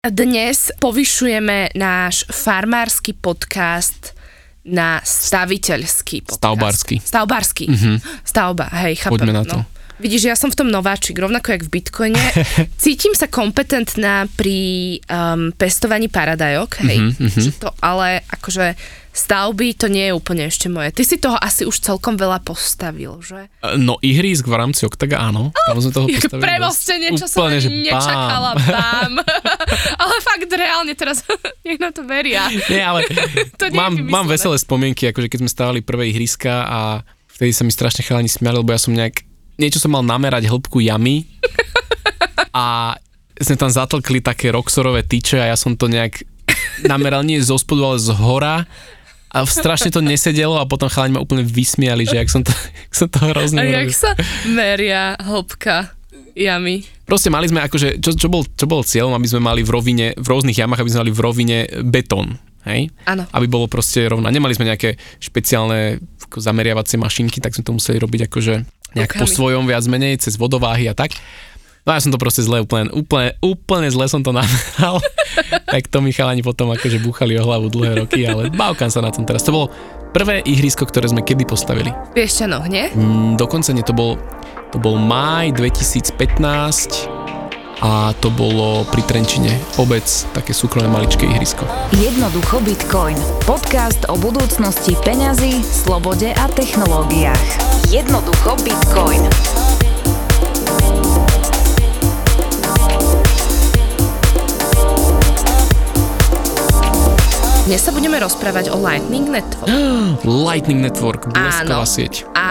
Dnes 0.00 0.72
povyšujeme 0.80 1.76
náš 1.76 2.24
farmársky 2.32 3.12
podcast 3.12 4.16
na 4.64 4.96
staviteľský 5.04 6.24
podcast. 6.24 6.40
Stavbársky. 6.40 6.96
Stavbársky. 7.04 7.64
Mm-hmm. 7.68 7.96
Stavba, 8.24 8.72
hej, 8.80 8.96
chápem. 8.96 9.12
Poďme 9.20 9.36
na 9.36 9.44
to. 9.44 9.60
No. 9.60 9.68
Vidíš, 10.00 10.32
ja 10.32 10.36
som 10.40 10.48
v 10.48 10.56
tom 10.56 10.72
nováčik, 10.72 11.20
rovnako 11.20 11.52
jak 11.52 11.68
v 11.68 11.72
Bitcoine. 11.76 12.16
Cítim 12.80 13.12
sa 13.12 13.28
kompetentná 13.28 14.24
pri 14.40 14.96
um, 15.04 15.52
pestovaní 15.52 16.08
paradajok, 16.08 16.80
hej. 16.80 16.96
Mm-hmm. 17.04 17.36
Že 17.36 17.50
to, 17.60 17.68
ale 17.84 18.24
akože 18.24 18.80
stavby 19.10 19.74
to 19.74 19.90
nie 19.90 20.06
je 20.10 20.12
úplne 20.14 20.46
ešte 20.46 20.70
moje. 20.70 20.94
Ty 20.94 21.02
si 21.02 21.16
toho 21.18 21.34
asi 21.34 21.66
už 21.66 21.82
celkom 21.82 22.14
veľa 22.14 22.46
postavil, 22.46 23.18
že? 23.18 23.50
No 23.74 23.98
ihrísk 23.98 24.46
v 24.46 24.54
rámci 24.54 24.86
Octaga 24.86 25.18
áno. 25.18 25.50
Tam 25.66 25.78
sme 25.82 25.90
toho 25.90 26.06
postavili 26.14 26.46
Premostenie, 26.46 27.08
čo 27.18 27.26
som 27.26 27.50
že 27.50 27.70
nečakala. 27.70 28.54
Bám. 28.70 29.14
ale 30.02 30.14
fakt 30.22 30.50
reálne 30.54 30.94
teraz, 30.94 31.26
nech 31.66 31.82
na 31.82 31.90
to 31.90 32.06
veria. 32.06 32.46
Nie, 32.70 32.86
ale 32.86 33.02
to 33.58 33.66
nie 33.66 33.74
mám, 33.74 33.98
mám 33.98 34.26
veselé 34.30 34.54
spomienky, 34.62 35.10
akože 35.10 35.26
keď 35.26 35.38
sme 35.42 35.50
stavali 35.50 35.80
prvé 35.82 36.14
ihriska 36.14 36.70
a 36.70 36.78
vtedy 37.34 37.50
sa 37.50 37.66
mi 37.66 37.74
strašne 37.74 38.06
chalani 38.06 38.30
smiali, 38.30 38.62
lebo 38.62 38.70
ja 38.70 38.78
som 38.78 38.94
nejak, 38.94 39.26
niečo 39.58 39.82
som 39.82 39.90
mal 39.90 40.06
namerať 40.06 40.46
hĺbku 40.46 40.78
jamy 40.78 41.26
a 42.54 42.94
sme 43.40 43.56
tam 43.58 43.72
zatlkli 43.72 44.22
také 44.22 44.54
roxorové 44.54 45.02
tyče 45.02 45.40
a 45.40 45.50
ja 45.50 45.56
som 45.58 45.74
to 45.74 45.90
nejak 45.90 46.22
nameral 46.84 47.24
nie 47.24 47.40
zo 47.40 47.56
spodu, 47.56 47.94
ale 47.94 47.98
z 47.98 48.10
hora 48.14 48.68
a 49.30 49.46
strašne 49.46 49.94
to 49.94 50.02
nesedelo 50.02 50.58
a 50.58 50.66
potom 50.66 50.90
chalani 50.90 51.14
ma 51.14 51.22
úplne 51.22 51.46
vysmiali, 51.46 52.02
že 52.02 52.18
jak 52.18 52.30
som 52.30 52.42
to, 52.42 52.50
jak 52.90 52.94
som 52.94 53.08
to 53.08 53.18
hrozne 53.30 53.62
A 53.62 53.64
jak 53.64 53.94
sa 53.94 54.10
meria 54.50 55.14
hĺbka 55.22 55.94
jamy? 56.34 56.82
Proste 57.06 57.30
mali 57.30 57.46
sme 57.46 57.62
akože, 57.62 58.02
čo, 58.02 58.14
čo, 58.14 58.26
bol, 58.30 58.42
čo 58.46 58.66
bol 58.66 58.82
cieľom, 58.82 59.14
aby 59.14 59.26
sme 59.30 59.42
mali 59.42 59.62
v 59.62 59.70
rovine, 59.70 60.06
v 60.14 60.26
rôznych 60.26 60.58
jamách, 60.58 60.82
aby 60.82 60.90
sme 60.90 61.02
mali 61.06 61.12
v 61.14 61.20
rovine 61.22 61.58
betón. 61.86 62.38
Hej? 62.66 62.92
Áno. 63.08 63.24
Aby 63.34 63.46
bolo 63.50 63.66
proste 63.66 64.04
rovná. 64.06 64.28
Nemali 64.30 64.54
sme 64.54 64.68
nejaké 64.68 65.00
špeciálne 65.18 65.98
zameriavacie 66.30 67.00
mašinky, 67.00 67.42
tak 67.42 67.56
sme 67.56 67.66
to 67.66 67.74
museli 67.74 67.98
robiť 67.98 68.30
akože 68.30 68.54
nejak 68.94 69.10
Rukami. 69.14 69.22
po 69.22 69.26
svojom 69.26 69.64
viac 69.66 69.84
menej, 69.86 70.22
cez 70.22 70.38
vodováhy 70.38 70.90
a 70.90 70.94
tak. 70.94 71.14
No 71.88 71.96
ja 71.96 72.00
som 72.00 72.12
to 72.12 72.20
proste 72.20 72.44
zle, 72.44 72.60
úplne, 72.60 72.92
úplne, 72.92 73.32
úplne 73.40 73.88
zle 73.88 74.04
som 74.06 74.20
to 74.20 74.36
nameral. 74.40 75.00
tak 75.64 75.88
to 75.88 76.04
mi 76.04 76.12
chalani 76.12 76.44
potom 76.44 76.68
akože 76.70 77.00
búchali 77.00 77.38
o 77.40 77.44
hlavu 77.46 77.72
dlhé 77.72 78.04
roky, 78.04 78.20
ale 78.28 78.52
bavkám 78.52 78.92
sa 78.92 79.00
na 79.00 79.08
tom 79.08 79.24
teraz. 79.24 79.40
To 79.48 79.54
bolo 79.54 79.66
prvé 80.12 80.42
ihrisko, 80.44 80.84
ktoré 80.84 81.08
sme 81.08 81.24
kedy 81.24 81.46
postavili. 81.48 81.88
V 81.88 82.20
Piešťanoch, 82.20 82.66
nie? 82.68 82.90
Mm, 82.92 83.38
dokonca 83.40 83.70
nie, 83.72 83.86
to 83.86 83.94
bol, 83.94 84.18
to 84.74 84.76
bol 84.76 84.98
máj 84.98 85.54
2015 85.56 87.08
a 87.80 88.12
to 88.20 88.28
bolo 88.28 88.84
pri 88.92 89.00
Trenčine. 89.08 89.56
Obec, 89.80 90.04
také 90.36 90.52
súkromné 90.52 90.92
maličké 90.92 91.24
ihrisko. 91.24 91.64
Jednoducho 91.96 92.60
Bitcoin. 92.60 93.16
Podcast 93.48 94.04
o 94.12 94.20
budúcnosti 94.20 94.92
peňazí, 95.00 95.64
slobode 95.64 96.28
a 96.36 96.44
technológiách. 96.52 97.40
Jednoducho 97.88 98.60
Bitcoin. 98.60 99.24
Dnes 107.70 107.86
sa 107.86 107.94
budeme 107.94 108.18
rozprávať 108.18 108.74
o 108.74 108.82
Lightning 108.82 109.30
Network. 109.30 109.70
Lightning 110.26 110.82
Network, 110.82 111.30
blesková 111.30 111.86
sieť. 111.86 112.26
A 112.34 112.48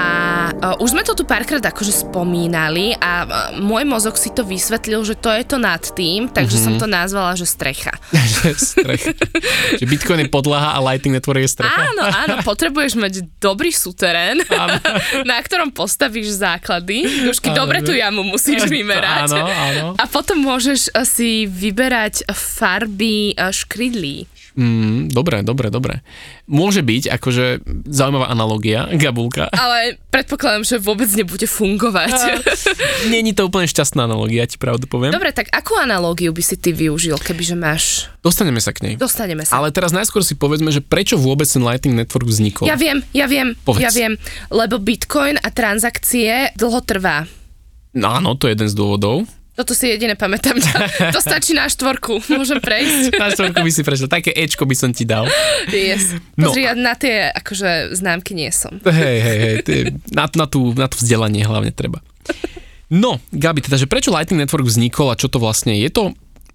uh, 0.48 0.80
už 0.80 0.96
sme 0.96 1.04
to 1.04 1.12
tu 1.12 1.28
párkrát 1.28 1.60
akože 1.60 2.08
spomínali 2.08 2.96
a 2.96 3.28
uh, 3.28 3.32
môj 3.60 3.84
mozog 3.84 4.16
si 4.16 4.32
to 4.32 4.48
vysvetlil, 4.48 5.04
že 5.04 5.20
to 5.20 5.28
je 5.36 5.44
to 5.44 5.60
nad 5.60 5.84
tým, 5.92 6.32
takže 6.32 6.56
mm-hmm. 6.56 6.80
som 6.80 6.80
to 6.80 6.88
nazvala, 6.88 7.36
že 7.36 7.52
strecha. 7.52 7.92
strecha. 8.56 9.12
že 9.76 9.84
Bitcoin 9.84 10.24
je 10.24 10.32
podlaha 10.32 10.72
a 10.72 10.80
Lightning 10.80 11.20
Network 11.20 11.44
je 11.44 11.52
strecha? 11.52 11.84
Áno, 11.84 12.08
áno, 12.08 12.36
potrebuješ 12.48 12.96
mať 12.96 13.28
dobrý 13.44 13.76
suterén, 13.76 14.40
na 15.28 15.38
ktorom 15.44 15.76
postavíš 15.76 16.40
základy. 16.40 17.28
Už 17.28 17.44
dobre 17.52 17.84
tú 17.84 17.92
jamu 17.92 18.24
musíš 18.24 18.72
vymerať. 18.72 19.36
Áno, 19.36 19.44
áno. 19.44 19.86
A 20.00 20.08
potom 20.08 20.40
môžeš 20.40 20.96
si 21.04 21.44
vyberať 21.44 22.24
farby 22.32 23.36
škrydlí. 23.36 24.39
Mm, 24.60 25.08
dobre, 25.08 25.40
dobre, 25.40 25.72
dobre. 25.72 26.04
Môže 26.44 26.84
byť, 26.84 27.16
akože 27.16 27.64
zaujímavá 27.88 28.28
analogia, 28.28 28.92
Gabulka. 28.92 29.48
Ale 29.56 29.96
predpokladám, 30.12 30.68
že 30.68 30.76
vôbec 30.84 31.08
nebude 31.16 31.48
fungovať. 31.48 32.12
Není 33.14 33.32
to 33.32 33.48
úplne 33.48 33.72
šťastná 33.72 34.04
analogia, 34.04 34.44
ti 34.44 34.60
pravdu 34.60 34.84
poviem. 34.84 35.16
Dobre, 35.16 35.32
tak 35.32 35.48
akú 35.56 35.80
analógiu 35.80 36.36
by 36.36 36.44
si 36.44 36.60
ty 36.60 36.76
využil, 36.76 37.16
kebyže 37.16 37.56
máš... 37.56 38.12
Dostaneme 38.20 38.60
sa 38.60 38.76
k 38.76 38.84
nej. 38.84 38.94
Dostaneme 39.00 39.48
sa. 39.48 39.56
Ale 39.56 39.72
teraz 39.72 39.96
najskôr 39.96 40.28
si 40.28 40.36
povedzme, 40.36 40.76
že 40.76 40.84
prečo 40.84 41.16
vôbec 41.16 41.48
ten 41.48 41.64
Lightning 41.64 41.96
Network 41.96 42.28
vznikol. 42.28 42.68
Ja 42.68 42.76
viem, 42.76 43.00
ja 43.16 43.32
viem, 43.32 43.56
Povedz. 43.64 43.88
ja 43.88 43.92
viem, 43.96 44.20
lebo 44.52 44.76
Bitcoin 44.76 45.40
a 45.40 45.48
transakcie 45.56 46.52
dlho 46.60 46.84
trvá. 46.84 47.24
No 47.96 48.12
áno, 48.12 48.36
to 48.36 48.52
je 48.52 48.60
jeden 48.60 48.68
z 48.68 48.76
dôvodov. 48.76 49.24
Toto 49.60 49.76
si 49.76 49.92
jediné 49.92 50.16
pamätám. 50.16 50.56
To, 51.12 51.20
stačí 51.20 51.52
na 51.52 51.68
štvorku. 51.68 52.24
Môžem 52.32 52.64
prejsť. 52.64 53.20
Na 53.20 53.28
štvorku 53.28 53.60
by 53.60 53.72
si 53.76 53.84
prešiel. 53.84 54.08
Také 54.08 54.32
Ečko 54.32 54.64
by 54.64 54.76
som 54.78 54.96
ti 54.96 55.04
dal. 55.04 55.28
Yes. 55.68 56.16
Pozri, 56.40 56.64
no. 56.64 56.68
ja 56.72 56.74
na 56.80 56.96
tie 56.96 57.28
akože 57.28 57.92
známky 57.92 58.32
nie 58.32 58.48
som. 58.56 58.80
Hej, 58.88 59.18
hej, 59.20 59.38
hej. 59.44 59.52
Na, 60.16 60.32
na, 60.32 60.46
tú, 60.48 60.72
na 60.72 60.88
tú 60.88 61.04
vzdelanie 61.04 61.44
hlavne 61.44 61.76
treba. 61.76 62.00
No, 62.88 63.20
Gabi, 63.36 63.60
teda, 63.60 63.76
že 63.76 63.90
prečo 63.90 64.16
Lightning 64.16 64.40
Network 64.40 64.64
vznikol 64.64 65.12
a 65.12 65.20
čo 65.20 65.28
to 65.28 65.44
vlastne 65.44 65.76
je? 65.76 65.86
Je 65.86 65.92
to 65.92 66.04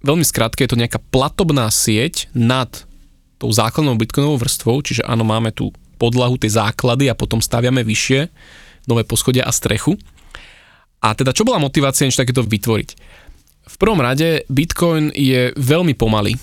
veľmi 0.01 0.25
skrátke, 0.25 0.65
je 0.65 0.73
to 0.73 0.81
nejaká 0.81 0.97
platobná 1.13 1.69
sieť 1.69 2.27
nad 2.33 2.69
tou 3.37 3.53
základnou 3.53 3.95
bitcoinovou 4.01 4.41
vrstvou, 4.41 4.81
čiže 4.81 5.05
áno, 5.05 5.21
máme 5.21 5.53
tu 5.53 5.69
podlahu, 6.01 6.41
tie 6.41 6.51
základy 6.51 7.07
a 7.07 7.15
potom 7.15 7.37
staviame 7.37 7.85
vyššie 7.85 8.27
nové 8.89 9.05
poschodia 9.05 9.45
a 9.45 9.51
strechu. 9.53 9.97
A 11.05 11.13
teda 11.13 11.37
čo 11.37 11.45
bola 11.45 11.61
motivácia 11.61 12.09
niečo 12.09 12.25
takéto 12.25 12.41
vytvoriť? 12.41 12.89
V 13.69 13.75
prvom 13.77 14.01
rade 14.01 14.41
Bitcoin 14.49 15.13
je 15.13 15.53
veľmi 15.53 15.93
pomalý. 15.93 16.33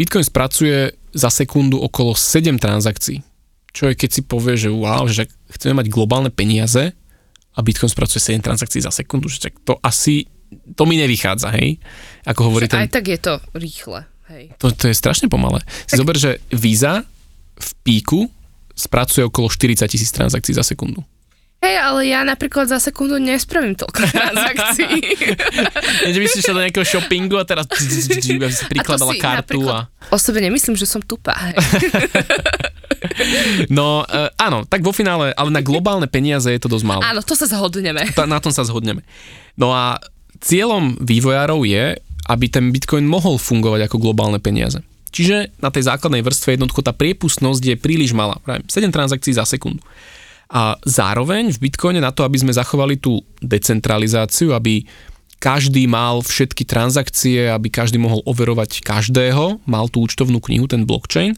Bitcoin 0.00 0.24
spracuje 0.24 0.96
za 1.12 1.28
sekundu 1.28 1.76
okolo 1.76 2.16
7 2.16 2.56
transakcií. 2.56 3.20
Čo 3.76 3.92
je, 3.92 3.94
keď 3.94 4.10
si 4.10 4.22
povie, 4.24 4.56
že 4.56 4.72
wow, 4.72 5.04
že 5.04 5.28
chceme 5.52 5.84
mať 5.84 5.92
globálne 5.92 6.32
peniaze 6.32 6.96
a 7.52 7.58
Bitcoin 7.60 7.92
spracuje 7.92 8.24
7 8.24 8.40
transakcií 8.40 8.80
za 8.80 8.88
sekundu, 8.88 9.28
že 9.28 9.52
to 9.62 9.76
asi, 9.84 10.24
to 10.72 10.88
mi 10.88 10.96
nevychádza, 10.96 11.52
hej? 11.52 11.76
Ako 12.24 12.48
hovorí 12.48 12.72
ten... 12.72 12.80
Aj 12.80 12.88
tak 12.88 13.04
je 13.04 13.20
to 13.20 13.36
rýchle, 13.52 14.08
hej. 14.32 14.56
To, 14.64 14.72
to 14.72 14.88
je 14.88 14.96
strašne 14.96 15.28
pomalé. 15.28 15.60
Si 15.84 16.00
zober, 16.00 16.16
že 16.16 16.40
Visa 16.50 17.04
v 17.54 17.68
píku 17.84 18.32
spracuje 18.72 19.28
okolo 19.28 19.46
40 19.46 19.86
tisíc 19.86 20.10
transakcií 20.10 20.56
za 20.56 20.64
sekundu. 20.66 21.04
Hej, 21.64 21.76
ale 21.80 22.12
ja 22.12 22.20
napríklad 22.28 22.68
za 22.68 22.76
sekundu 22.76 23.16
nespravím 23.16 23.72
toľko 23.72 24.04
transakcií. 24.12 25.00
Že 26.12 26.18
by 26.20 26.26
si 26.28 26.38
šiel 26.44 26.56
do 26.60 26.62
nejakého 26.68 26.84
shoppingu 26.84 27.40
a 27.40 27.48
teraz 27.48 27.64
si 27.72 28.36
prikladala 28.68 29.16
kartu 29.16 29.64
a... 29.72 29.88
O 30.12 30.20
sebe 30.20 30.44
nemyslím, 30.44 30.76
že 30.76 30.84
som 30.84 31.00
tupá. 31.00 31.32
no, 33.72 34.04
uh, 34.04 34.28
áno, 34.36 34.68
tak 34.68 34.84
vo 34.84 34.92
finále, 34.92 35.32
ale 35.32 35.48
na 35.48 35.64
globálne 35.64 36.04
peniaze 36.04 36.52
je 36.52 36.60
to 36.60 36.68
dosť 36.68 36.84
málo. 36.84 37.00
Áno, 37.00 37.24
to 37.24 37.32
sa 37.32 37.48
zhodneme. 37.48 38.12
Ta, 38.12 38.28
na 38.28 38.36
tom 38.36 38.52
sa 38.52 38.68
zhodneme. 38.68 39.00
No 39.56 39.72
a 39.72 39.96
cieľom 40.44 41.00
vývojárov 41.00 41.64
je, 41.64 41.96
aby 42.28 42.46
ten 42.52 42.68
Bitcoin 42.68 43.08
mohol 43.08 43.40
fungovať 43.40 43.88
ako 43.88 43.96
globálne 43.96 44.36
peniaze. 44.36 44.84
Čiže 45.08 45.56
na 45.62 45.72
tej 45.72 45.88
základnej 45.88 46.20
vrstve 46.20 46.60
jednoducho 46.60 46.84
tá 46.84 46.92
priepustnosť 46.92 47.62
je 47.64 47.76
príliš 47.80 48.12
malá. 48.12 48.36
7 48.44 48.60
transakcií 48.92 49.32
za 49.32 49.48
sekundu. 49.48 49.80
A 50.54 50.78
zároveň 50.86 51.50
v 51.50 51.66
Bitcoine 51.66 51.98
na 51.98 52.14
to, 52.14 52.22
aby 52.22 52.38
sme 52.38 52.54
zachovali 52.54 52.94
tú 53.02 53.18
decentralizáciu, 53.42 54.54
aby 54.54 54.86
každý 55.42 55.90
mal 55.90 56.22
všetky 56.22 56.62
transakcie, 56.62 57.50
aby 57.50 57.68
každý 57.68 57.98
mohol 57.98 58.22
overovať 58.22 58.80
každého, 58.80 59.60
mal 59.66 59.90
tú 59.90 60.06
účtovnú 60.06 60.38
knihu, 60.38 60.70
ten 60.70 60.86
blockchain, 60.86 61.34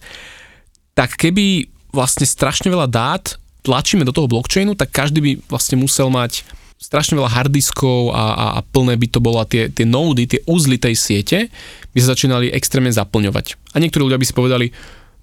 tak 0.93 1.17
keby 1.17 1.67
vlastne 1.91 2.29
strašne 2.29 2.69
veľa 2.69 2.87
dát 2.93 3.41
tlačíme 3.67 4.07
do 4.07 4.15
toho 4.15 4.31
blockchainu, 4.31 4.79
tak 4.79 4.95
každý 4.95 5.19
by 5.19 5.33
vlastne 5.51 5.81
musel 5.81 6.07
mať 6.07 6.47
strašne 6.77 7.17
veľa 7.17 7.33
harddiskov 7.33 8.13
a, 8.13 8.25
a, 8.37 8.47
a 8.57 8.61
plné 8.63 8.95
by 9.01 9.09
to 9.11 9.19
bola 9.19 9.43
tie, 9.49 9.73
tie 9.73 9.89
nódy, 9.89 10.29
tie 10.29 10.41
úzly 10.47 10.77
tej 10.77 10.95
siete, 10.95 11.49
by 11.91 11.99
sa 11.99 12.13
začínali 12.13 12.53
extrémne 12.53 12.93
zaplňovať. 12.93 13.57
A 13.75 13.81
niektorí 13.81 14.07
ľudia 14.07 14.21
by 14.21 14.27
si 14.29 14.37
povedali, 14.37 14.67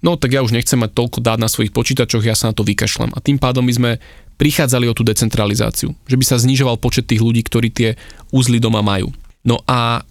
no 0.04 0.20
tak 0.20 0.36
ja 0.36 0.44
už 0.44 0.52
nechcem 0.52 0.76
mať 0.76 0.92
toľko 0.92 1.18
dát 1.24 1.40
na 1.40 1.48
svojich 1.48 1.72
počítačoch, 1.72 2.20
ja 2.20 2.36
sa 2.36 2.52
na 2.52 2.54
to 2.54 2.62
vykašľam. 2.62 3.16
A 3.16 3.24
tým 3.24 3.40
pádom 3.40 3.64
by 3.64 3.72
sme 3.72 3.90
prichádzali 4.36 4.84
o 4.86 4.94
tú 4.94 5.00
decentralizáciu, 5.00 5.96
že 6.04 6.16
by 6.20 6.24
sa 6.28 6.36
znižoval 6.36 6.76
počet 6.76 7.08
tých 7.08 7.24
ľudí, 7.24 7.40
ktorí 7.40 7.72
tie 7.72 7.96
úzly 8.28 8.60
doma 8.60 8.84
majú. 8.84 9.08
No 9.40 9.64
a 9.64 10.04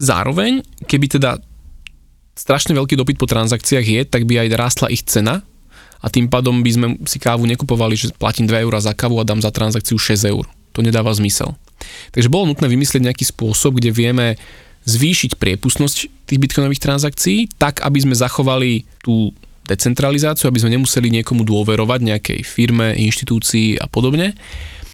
zároveň, 0.00 0.64
keby 0.88 1.20
teda 1.20 1.36
strašne 2.32 2.72
veľký 2.72 2.96
dopyt 2.96 3.20
po 3.20 3.28
transakciách 3.28 3.86
je, 3.86 4.00
tak 4.08 4.24
by 4.24 4.48
aj 4.48 4.56
rástla 4.56 4.88
ich 4.88 5.04
cena 5.04 5.44
a 6.00 6.06
tým 6.08 6.32
pádom 6.32 6.64
by 6.64 6.70
sme 6.72 6.86
si 7.04 7.20
kávu 7.20 7.44
nekupovali, 7.44 7.92
že 7.92 8.16
platím 8.16 8.48
2 8.48 8.64
eur 8.64 8.72
za 8.80 8.96
kávu 8.96 9.20
a 9.20 9.28
dám 9.28 9.44
za 9.44 9.52
transakciu 9.52 10.00
6 10.00 10.32
eur. 10.32 10.48
To 10.72 10.80
nedáva 10.80 11.12
zmysel. 11.12 11.52
Takže 12.14 12.32
bolo 12.32 12.48
nutné 12.48 12.70
vymyslieť 12.70 13.02
nejaký 13.04 13.28
spôsob, 13.28 13.76
kde 13.76 13.92
vieme 13.92 14.40
zvýšiť 14.84 15.36
priepustnosť 15.36 15.96
tých 16.28 16.40
bitcoinových 16.40 16.82
transakcií, 16.82 17.38
tak 17.60 17.84
aby 17.84 17.98
sme 18.00 18.14
zachovali 18.16 18.88
tú 19.04 19.34
decentralizáciu, 19.68 20.50
aby 20.50 20.60
sme 20.62 20.74
nemuseli 20.74 21.08
niekomu 21.20 21.46
dôverovať, 21.46 22.00
nejakej 22.02 22.40
firme, 22.42 22.96
inštitúcii 22.96 23.78
a 23.78 23.86
podobne 23.86 24.34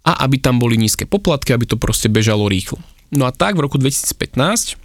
a 0.05 0.11
aby 0.23 0.37
tam 0.37 0.61
boli 0.61 0.77
nízke 0.77 1.09
poplatky, 1.09 1.51
aby 1.51 1.65
to 1.65 1.75
proste 1.79 2.07
bežalo 2.07 2.45
rýchlo. 2.45 2.77
No 3.09 3.25
a 3.25 3.31
tak 3.33 3.55
v 3.55 3.65
roku 3.65 3.79
2015 3.79 4.77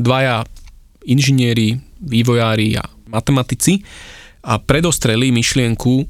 dvaja 0.00 0.42
inžinieri, 1.04 1.78
vývojári 2.00 2.80
a 2.80 2.84
matematici 3.06 3.84
a 4.42 4.58
predostreli 4.58 5.30
myšlienku 5.30 6.08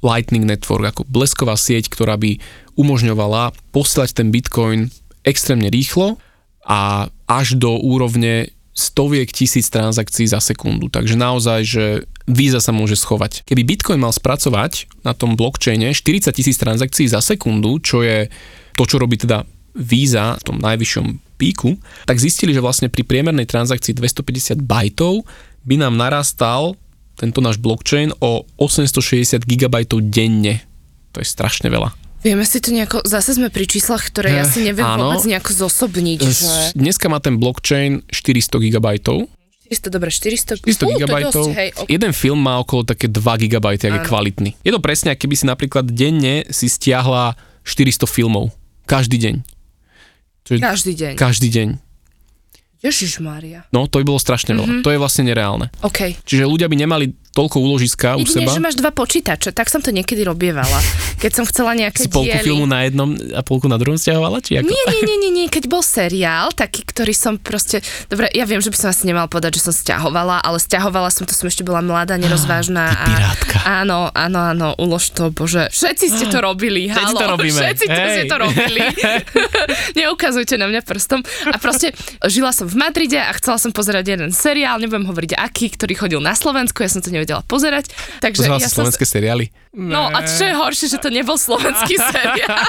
Lightning 0.00 0.46
Network 0.46 0.94
ako 0.94 1.02
blesková 1.08 1.58
sieť, 1.58 1.90
ktorá 1.90 2.16
by 2.16 2.38
umožňovala 2.78 3.52
poslať 3.74 4.22
ten 4.22 4.28
Bitcoin 4.30 4.92
extrémne 5.26 5.66
rýchlo 5.68 6.22
a 6.62 7.10
až 7.26 7.58
do 7.58 7.78
úrovne 7.78 8.54
stoviek 8.76 9.32
tisíc 9.32 9.72
transakcií 9.72 10.28
za 10.28 10.38
sekundu. 10.38 10.92
Takže 10.92 11.16
naozaj, 11.16 11.60
že 11.64 11.84
víza 12.28 12.60
sa 12.60 12.76
môže 12.76 12.98
schovať. 13.00 13.48
Keby 13.48 13.62
Bitcoin 13.64 14.00
mal 14.02 14.12
spracovať 14.12 14.90
na 15.00 15.16
tom 15.16 15.34
blockchaine 15.34 15.96
40 15.96 16.28
tisíc 16.36 16.60
transakcií 16.60 17.08
za 17.08 17.24
sekundu, 17.24 17.80
čo 17.80 18.04
je 18.04 18.28
to, 18.76 18.84
čo 18.84 19.00
robí 19.00 19.16
teda 19.16 19.48
víza 19.72 20.36
v 20.40 20.42
tom 20.44 20.56
najvyššom 20.60 21.36
píku, 21.40 21.76
tak 22.04 22.20
zistili, 22.20 22.52
že 22.52 22.64
vlastne 22.64 22.88
pri 22.92 23.04
priemernej 23.04 23.48
transakcii 23.48 23.96
250 23.96 24.64
bajtov 24.64 25.24
by 25.64 25.80
nám 25.80 25.96
narastal 25.96 26.76
tento 27.16 27.40
náš 27.40 27.56
blockchain 27.56 28.12
o 28.20 28.44
860 28.60 29.44
GB 29.44 29.88
denne. 30.12 30.60
To 31.16 31.24
je 31.24 31.26
strašne 31.28 31.72
veľa. 31.72 32.05
Vieme 32.26 32.42
si 32.42 32.58
to 32.58 32.74
nejako, 32.74 33.06
zase 33.06 33.38
sme 33.38 33.54
pri 33.54 33.70
číslach, 33.70 34.10
ktoré 34.10 34.34
ja 34.34 34.42
si 34.42 34.66
neviem 34.66 34.82
áno. 34.82 35.14
vôbec 35.14 35.22
nejako 35.30 35.62
zosobniť. 35.62 36.18
Že... 36.26 36.74
Dneska 36.74 37.06
má 37.06 37.22
ten 37.22 37.38
blockchain 37.38 38.02
400 38.10 38.66
GB. 38.66 38.86
400, 38.98 39.94
dobre, 39.94 40.10
400, 40.10 40.58
400 40.58 40.66
uh, 40.66 40.98
GB. 41.06 41.14
Okay. 41.30 41.68
Jeden 41.86 42.10
film 42.10 42.42
má 42.42 42.58
okolo 42.58 42.82
také 42.82 43.06
2 43.06 43.22
GB, 43.46 43.62
ak 43.62 43.78
je 43.78 44.02
kvalitný. 44.02 44.50
Je 44.66 44.74
to 44.74 44.82
presne, 44.82 45.14
keby 45.14 45.38
si 45.38 45.46
napríklad 45.46 45.86
denne 45.86 46.42
si 46.50 46.66
stiahla 46.66 47.38
400 47.62 48.10
filmov. 48.10 48.50
Každý 48.90 49.22
deň. 49.22 49.34
Každý 50.58 50.92
deň. 50.98 51.14
Každý 51.14 51.48
deň. 51.54 51.68
Ježiš 52.82 53.22
Mária. 53.22 53.70
No, 53.70 53.86
to 53.86 54.02
by 54.02 54.04
bolo 54.06 54.18
strašne 54.18 54.54
veľa. 54.54 54.66
Mm-hmm. 54.66 54.84
To 54.86 54.90
je 54.90 54.98
vlastne 54.98 55.24
nereálne. 55.26 55.70
OK. 55.82 56.14
Čiže 56.26 56.46
ľudia 56.46 56.66
by 56.66 56.76
nemali 56.78 57.06
toľko 57.36 57.56
úložiska 57.60 58.16
u 58.16 58.24
seba. 58.24 58.48
že 58.48 58.64
máš 58.64 58.80
dva 58.80 58.88
počítače, 58.88 59.52
tak 59.52 59.68
som 59.68 59.84
to 59.84 59.92
niekedy 59.92 60.24
robievala. 60.24 60.80
Keď 61.20 61.32
som 61.36 61.44
chcela 61.44 61.76
nejaké 61.76 62.08
si 62.08 62.08
polku 62.08 62.32
diely. 62.32 62.48
filmu 62.48 62.64
na 62.64 62.88
jednom 62.88 63.12
a 63.36 63.44
polku 63.44 63.68
na 63.68 63.76
druhom 63.76 64.00
stiahovala? 64.00 64.40
Či 64.40 64.64
ako? 64.64 64.72
Nie, 64.72 64.84
nie, 64.88 65.02
nie, 65.04 65.16
nie, 65.20 65.30
nie, 65.32 65.46
keď 65.56 65.68
bol 65.68 65.84
seriál, 65.84 66.56
taký, 66.56 66.88
ktorý 66.88 67.12
som 67.12 67.36
proste, 67.36 67.84
dobre, 68.08 68.32
ja 68.32 68.48
viem, 68.48 68.64
že 68.64 68.72
by 68.72 68.76
som 68.80 68.88
asi 68.88 69.04
nemal 69.04 69.28
povedať, 69.28 69.60
že 69.60 69.68
som 69.68 69.74
stiahovala, 69.76 70.40
ale 70.40 70.56
stiahovala 70.56 71.12
som, 71.12 71.28
to 71.28 71.36
som 71.36 71.44
ešte 71.50 71.60
bola 71.60 71.84
mladá, 71.84 72.16
nerozvážna. 72.16 72.88
Ty 72.88 73.04
pirátka. 73.04 73.56
A, 73.66 73.84
áno, 73.84 74.08
áno, 74.16 74.38
áno, 74.40 74.68
ulož 74.80 75.12
to, 75.12 75.28
bože. 75.28 75.68
Všetci 75.68 76.06
ste 76.08 76.24
to 76.32 76.38
robili, 76.40 76.88
Všetci 76.88 77.12
halo. 77.12 77.20
to 77.20 77.26
robíme. 77.36 77.60
Všetci 77.60 77.84
to 77.84 78.00
ste 78.08 78.24
to 78.30 78.36
robili. 78.38 78.80
Neukazujte 80.00 80.54
na 80.56 80.70
mňa 80.70 80.80
prstom. 80.86 81.20
A 81.50 81.56
proste 81.58 81.92
žila 82.30 82.54
som 82.54 82.70
v 82.70 82.78
Madride 82.78 83.18
a 83.18 83.34
chcela 83.36 83.58
som 83.58 83.74
pozerať 83.74 84.14
jeden 84.14 84.30
seriál, 84.30 84.78
nebudem 84.78 85.04
hovoriť 85.04 85.36
aký, 85.36 85.74
ktorý 85.74 85.98
chodil 85.98 86.20
na 86.22 86.38
Slovensku, 86.38 86.86
ja 86.86 86.88
som 86.88 87.02
to 87.02 87.10
nevedela 87.10 87.25
pozerať. 87.46 87.90
Takže 88.22 88.46
ja 88.46 88.62
som 88.70 88.86
slovenské 88.86 89.02
seriály? 89.02 89.50
No 89.76 90.08
a 90.08 90.24
čo 90.24 90.48
je 90.48 90.54
horšie, 90.56 90.86
že 90.88 90.98
to 91.02 91.12
nebol 91.12 91.36
slovenský 91.36 92.00
seriál. 92.16 92.64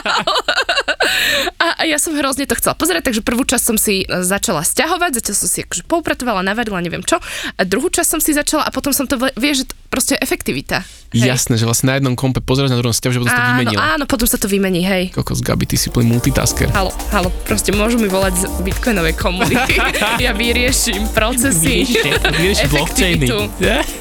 a, 1.56 1.68
a 1.80 1.83
ja 1.88 1.95
som 1.95 2.12
hrozne 2.12 2.44
to 2.44 2.59
chcela 2.59 2.75
pozerať, 2.75 3.07
takže 3.07 3.24
prvú 3.24 3.48
časť 3.48 3.63
som 3.63 3.80
si 3.80 4.04
e, 4.04 4.27
začala 4.27 4.59
stiahovať, 4.59 5.24
zatiaľ 5.24 5.36
som 5.39 5.48
si 5.48 5.59
akože 5.63 5.88
poupratovala, 5.88 6.44
navarila, 6.44 6.83
neviem 6.83 7.00
čo. 7.07 7.15
A 7.56 7.62
druhú 7.63 7.88
časť 7.88 8.09
som 8.12 8.19
si 8.19 8.36
začala 8.36 8.68
a 8.68 8.75
potom 8.75 8.92
som 8.92 9.07
to, 9.07 9.15
vie, 9.39 9.51
že 9.56 9.63
proste 9.88 10.19
efektivita. 10.19 10.83
Hej. 11.15 11.31
Jasné, 11.31 11.56
že 11.56 11.63
vlastne 11.63 11.88
na 11.88 11.95
jednom 11.95 12.19
kompe 12.19 12.44
pozrieš, 12.44 12.75
na 12.75 12.80
druhom 12.83 12.92
stiahu, 12.92 13.15
že 13.15 13.19
potom 13.24 13.31
áno, 13.31 13.39
sa 13.39 13.48
to 13.48 13.51
vymenilo. 13.56 13.80
Áno, 13.80 14.04
potom 14.04 14.27
sa 14.27 14.36
to 14.36 14.48
vymení, 14.51 14.83
hej. 14.83 15.04
Kokos 15.15 15.39
Gabi, 15.39 15.63
ty 15.63 15.80
si 15.80 15.88
plný 15.88 16.12
multitasker. 16.12 16.68
Halo, 16.75 16.92
halo, 17.15 17.31
proste 17.48 17.71
môžu 17.71 17.95
mi 17.95 18.12
volať 18.12 18.44
z 18.44 18.44
bitcoinovej 18.68 19.15
komunity. 19.15 19.80
ja 20.27 20.36
vyrieším 20.36 21.07
procesy, 21.15 21.88
Vyriešim 22.36 22.68
efektivitu. 22.68 23.48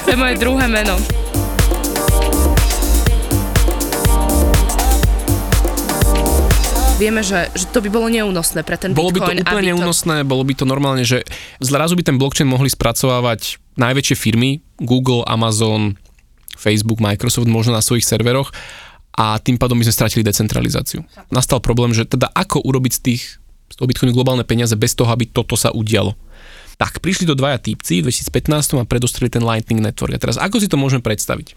To 0.02 0.08
je 0.10 0.18
moje 0.18 0.34
druhé 0.46 0.70
meno. 0.70 0.94
vieme, 6.96 7.20
že, 7.20 7.52
že 7.52 7.68
to 7.68 7.84
by 7.84 7.92
bolo 7.92 8.08
neúnosné 8.08 8.64
pre 8.64 8.80
ten 8.80 8.96
bolo 8.96 9.12
Bitcoin. 9.12 9.36
Bolo 9.36 9.44
by 9.44 9.44
to 9.44 9.52
úplne 9.52 9.68
neúnosné, 9.68 10.16
to... 10.24 10.28
bolo 10.32 10.42
by 10.48 10.54
to 10.56 10.64
normálne, 10.64 11.04
že 11.04 11.28
zrazu 11.60 11.92
by 11.92 12.00
ten 12.00 12.16
blockchain 12.16 12.48
mohli 12.48 12.72
spracovávať 12.72 13.60
najväčšie 13.76 14.16
firmy, 14.16 14.64
Google, 14.80 15.20
Amazon, 15.28 16.00
Facebook, 16.56 17.04
Microsoft 17.04 17.52
možno 17.52 17.76
na 17.76 17.84
svojich 17.84 18.08
serveroch 18.08 18.48
a 19.12 19.36
tým 19.36 19.60
pádom 19.60 19.76
by 19.76 19.84
sme 19.84 19.92
stratili 19.92 20.24
decentralizáciu. 20.24 21.04
Nastal 21.28 21.60
problém, 21.60 21.92
že 21.92 22.08
teda 22.08 22.32
ako 22.32 22.64
urobiť 22.64 22.92
z 22.96 23.00
tých 23.04 23.22
z 23.66 23.74
toho 23.76 23.92
Bitcoinu 23.92 24.14
globálne 24.14 24.46
peniaze 24.46 24.72
bez 24.78 24.96
toho, 24.96 25.10
aby 25.12 25.28
toto 25.28 25.58
sa 25.58 25.74
udialo. 25.74 26.16
Tak, 26.76 27.00
prišli 27.00 27.24
do 27.24 27.32
dvaja 27.32 27.56
týpci 27.56 28.04
v 28.04 28.12
2015 28.12 28.76
a 28.76 28.84
predostreli 28.84 29.32
ten 29.32 29.40
Lightning 29.40 29.80
Network. 29.80 30.12
A 30.12 30.20
teraz, 30.20 30.36
ako 30.36 30.60
si 30.60 30.68
to 30.68 30.76
môžeme 30.76 31.00
predstaviť? 31.00 31.56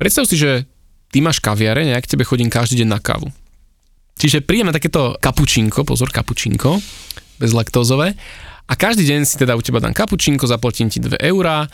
Predstav 0.00 0.24
si, 0.24 0.40
že 0.40 0.64
ty 1.12 1.20
máš 1.20 1.44
kaviare, 1.44 1.84
ja 1.84 2.00
k 2.00 2.16
tebe 2.16 2.24
chodím 2.24 2.48
každý 2.48 2.82
deň 2.82 2.88
na 2.88 3.00
kávu. 3.04 3.28
Čiže 4.16 4.40
prídeme 4.40 4.72
takéto 4.72 5.20
kapučinko, 5.20 5.84
pozor, 5.84 6.08
kapučinko, 6.08 6.80
bezlaktózové, 7.36 8.16
a 8.64 8.72
každý 8.80 9.04
deň 9.04 9.28
si 9.28 9.36
teda 9.36 9.60
u 9.60 9.60
teba 9.60 9.76
dám 9.76 9.92
kapučinko, 9.92 10.48
zaplatím 10.48 10.88
ti 10.88 10.96
2 10.96 11.20
eurá 11.20 11.68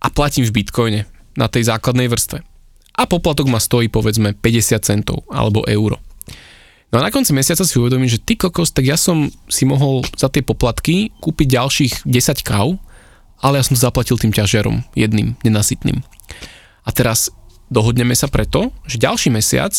a 0.00 0.06
platím 0.08 0.48
v 0.48 0.56
bitcoine 0.56 1.00
na 1.36 1.52
tej 1.52 1.68
základnej 1.68 2.08
vrstve. 2.08 2.40
A 2.96 3.02
poplatok 3.04 3.44
ma 3.52 3.60
stojí 3.60 3.92
povedzme 3.92 4.32
50 4.32 4.80
centov 4.80 5.28
alebo 5.28 5.68
euro. 5.68 6.00
No 6.90 6.98
a 6.98 7.06
na 7.06 7.14
konci 7.14 7.30
mesiaca 7.30 7.62
si 7.62 7.78
uvedomím, 7.78 8.10
že 8.10 8.18
ty 8.18 8.34
kokos, 8.34 8.74
tak 8.74 8.82
ja 8.82 8.98
som 8.98 9.30
si 9.46 9.62
mohol 9.62 10.02
za 10.18 10.26
tie 10.26 10.42
poplatky 10.42 11.14
kúpiť 11.22 11.46
ďalších 11.46 11.92
10 12.02 12.42
káv, 12.42 12.82
ale 13.38 13.62
ja 13.62 13.64
som 13.64 13.78
to 13.78 13.80
zaplatil 13.86 14.18
tým 14.18 14.34
ťažiarom, 14.34 14.82
jedným, 14.98 15.38
nenasytným. 15.46 16.02
A 16.82 16.90
teraz 16.90 17.30
dohodneme 17.70 18.18
sa 18.18 18.26
preto, 18.26 18.74
že 18.90 18.98
ďalší 18.98 19.30
mesiac 19.30 19.70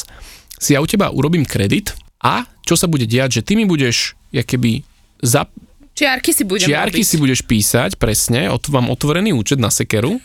si 0.56 0.72
ja 0.72 0.80
u 0.80 0.88
teba 0.88 1.12
urobím 1.12 1.44
kredit 1.44 1.92
a 2.24 2.48
čo 2.64 2.80
sa 2.80 2.88
bude 2.88 3.04
diať, 3.04 3.42
že 3.42 3.46
ty 3.46 3.60
mi 3.60 3.68
budeš 3.68 4.16
keby 4.32 4.88
za... 5.20 5.52
Čiarky 5.92 6.32
si 6.32 6.48
budem 6.48 6.72
Čiarky 6.72 7.04
robiť. 7.04 7.10
si 7.12 7.16
budeš 7.20 7.42
písať, 7.44 8.00
presne, 8.00 8.48
od, 8.48 8.64
vám 8.72 8.88
otvorený 8.88 9.36
účet 9.36 9.60
na 9.60 9.68
sekeru 9.68 10.24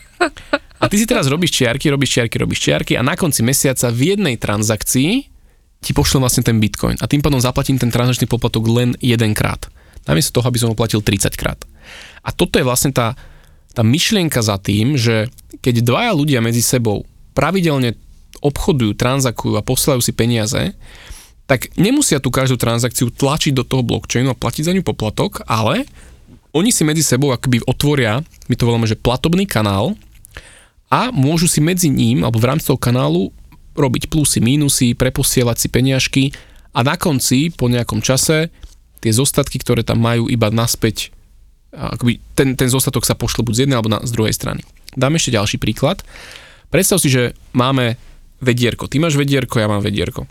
a 0.83 0.85
ty 0.87 0.95
si 1.03 1.11
teraz 1.11 1.27
robíš 1.27 1.59
čiarky, 1.59 1.91
robíš 1.91 2.15
čiarky, 2.15 2.37
robíš 2.39 2.63
čiarky 2.63 2.93
a 2.95 3.03
na 3.03 3.19
konci 3.19 3.43
mesiaca 3.43 3.91
v 3.91 4.15
jednej 4.15 4.39
transakcii 4.39 5.36
ti 5.81 5.93
pošlem 5.93 6.25
vlastne 6.25 6.43
ten 6.43 6.57
bitcoin 6.59 6.97
a 6.99 7.09
tým 7.09 7.21
pádom 7.21 7.41
zaplatím 7.41 7.77
ten 7.77 7.93
transakčný 7.93 8.27
poplatok 8.27 8.67
len 8.67 8.97
jedenkrát. 8.99 9.69
Namiesto 10.07 10.39
toho, 10.39 10.49
aby 10.49 10.59
som 10.59 10.71
ho 10.71 10.79
platil 10.79 11.03
30 11.03 11.35
krát. 11.35 11.59
A 12.23 12.31
toto 12.31 12.59
je 12.59 12.67
vlastne 12.67 12.95
tá, 12.95 13.19
tá 13.75 13.83
myšlienka 13.83 14.43
za 14.43 14.59
tým, 14.59 14.95
že 14.95 15.31
keď 15.63 15.83
dvaja 15.83 16.13
ľudia 16.15 16.41
medzi 16.43 16.63
sebou 16.63 17.07
pravidelne 17.35 17.99
obchodujú, 18.41 18.95
transakujú 18.95 19.55
a 19.59 19.67
posielajú 19.67 20.01
si 20.03 20.13
peniaze, 20.15 20.63
tak 21.47 21.71
nemusia 21.79 22.19
tú 22.19 22.35
každú 22.35 22.59
transakciu 22.59 23.15
tlačiť 23.15 23.55
do 23.55 23.63
toho 23.63 23.87
blockchainu 23.87 24.35
a 24.35 24.39
platiť 24.39 24.67
za 24.67 24.75
ňu 24.75 24.83
poplatok, 24.83 25.47
ale 25.47 25.87
oni 26.51 26.75
si 26.75 26.83
medzi 26.83 27.07
sebou 27.07 27.31
akoby 27.31 27.63
otvoria, 27.69 28.25
my 28.51 28.55
to 28.59 28.67
voláme, 28.67 28.89
že 28.89 28.99
platobný 28.99 29.47
kanál 29.47 29.95
a 30.91 31.15
môžu 31.15 31.47
si 31.47 31.63
medzi 31.63 31.87
ním, 31.87 32.27
alebo 32.27 32.43
v 32.43 32.49
rámci 32.51 32.67
toho 32.67 32.81
kanálu 32.81 33.31
robiť 33.77 34.09
plusy, 34.09 34.41
mínusy, 34.41 34.97
preposielať 34.97 35.57
si 35.61 35.69
peniažky 35.69 36.25
a 36.73 36.81
na 36.83 36.97
konci, 36.97 37.53
po 37.53 37.69
nejakom 37.69 38.01
čase, 38.01 38.49
tie 39.01 39.13
zostatky, 39.13 39.61
ktoré 39.61 39.85
tam 39.85 40.01
majú 40.03 40.27
iba 40.27 40.49
naspäť, 40.51 41.15
akoby 41.73 42.19
ten, 42.33 42.57
ten 42.57 42.69
zostatok 42.73 43.05
sa 43.05 43.15
pošle 43.15 43.45
buď 43.45 43.53
z 43.55 43.61
jednej 43.65 43.77
alebo 43.77 43.93
na, 43.93 44.01
z 44.01 44.11
druhej 44.13 44.35
strany. 44.35 44.65
Dám 44.97 45.17
ešte 45.21 45.37
ďalší 45.37 45.57
príklad. 45.61 46.01
Predstav 46.73 46.99
si, 46.99 47.13
že 47.13 47.37
máme 47.53 48.01
vedierko. 48.41 48.89
Ty 48.89 49.01
máš 49.01 49.21
vedierko, 49.21 49.61
ja 49.61 49.69
mám 49.69 49.85
vedierko. 49.85 50.25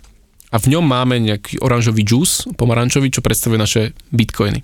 A 0.54 0.58
v 0.62 0.78
ňom 0.78 0.86
máme 0.86 1.18
nejaký 1.22 1.62
oranžový 1.62 2.06
džús, 2.06 2.50
pomarančový, 2.58 3.10
čo 3.10 3.26
predstavuje 3.26 3.60
naše 3.62 3.82
bitcoiny. 4.14 4.62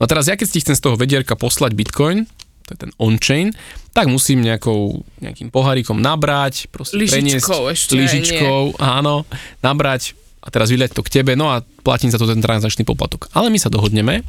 No 0.00 0.02
a 0.04 0.08
teraz 0.08 0.32
ja 0.32 0.36
keď 0.36 0.48
si 0.48 0.64
chcem 0.64 0.76
z 0.76 0.84
toho 0.84 0.96
vedierka 0.96 1.36
poslať 1.36 1.76
bitcoin, 1.76 2.24
to 2.70 2.78
je 2.78 2.86
ten 2.86 2.92
on-chain, 3.02 3.50
tak 3.90 4.06
musím 4.06 4.46
nejakou, 4.46 5.02
nejakým 5.18 5.50
pohárikom 5.50 5.98
nabrať, 5.98 6.70
proste 6.70 6.94
lyžičkou 6.94 7.66
preniesť, 7.66 7.74
ešte 7.74 7.92
lyžičkou, 7.98 8.78
áno, 8.78 9.26
nabrať 9.58 10.14
a 10.38 10.48
teraz 10.54 10.70
vyleť 10.70 10.94
to 10.94 11.02
k 11.02 11.20
tebe, 11.20 11.34
no 11.34 11.50
a 11.50 11.66
platím 11.82 12.14
za 12.14 12.16
to 12.22 12.30
ten 12.30 12.38
transakčný 12.38 12.86
poplatok. 12.86 13.26
Ale 13.34 13.50
my 13.50 13.58
sa 13.58 13.68
dohodneme, 13.68 14.22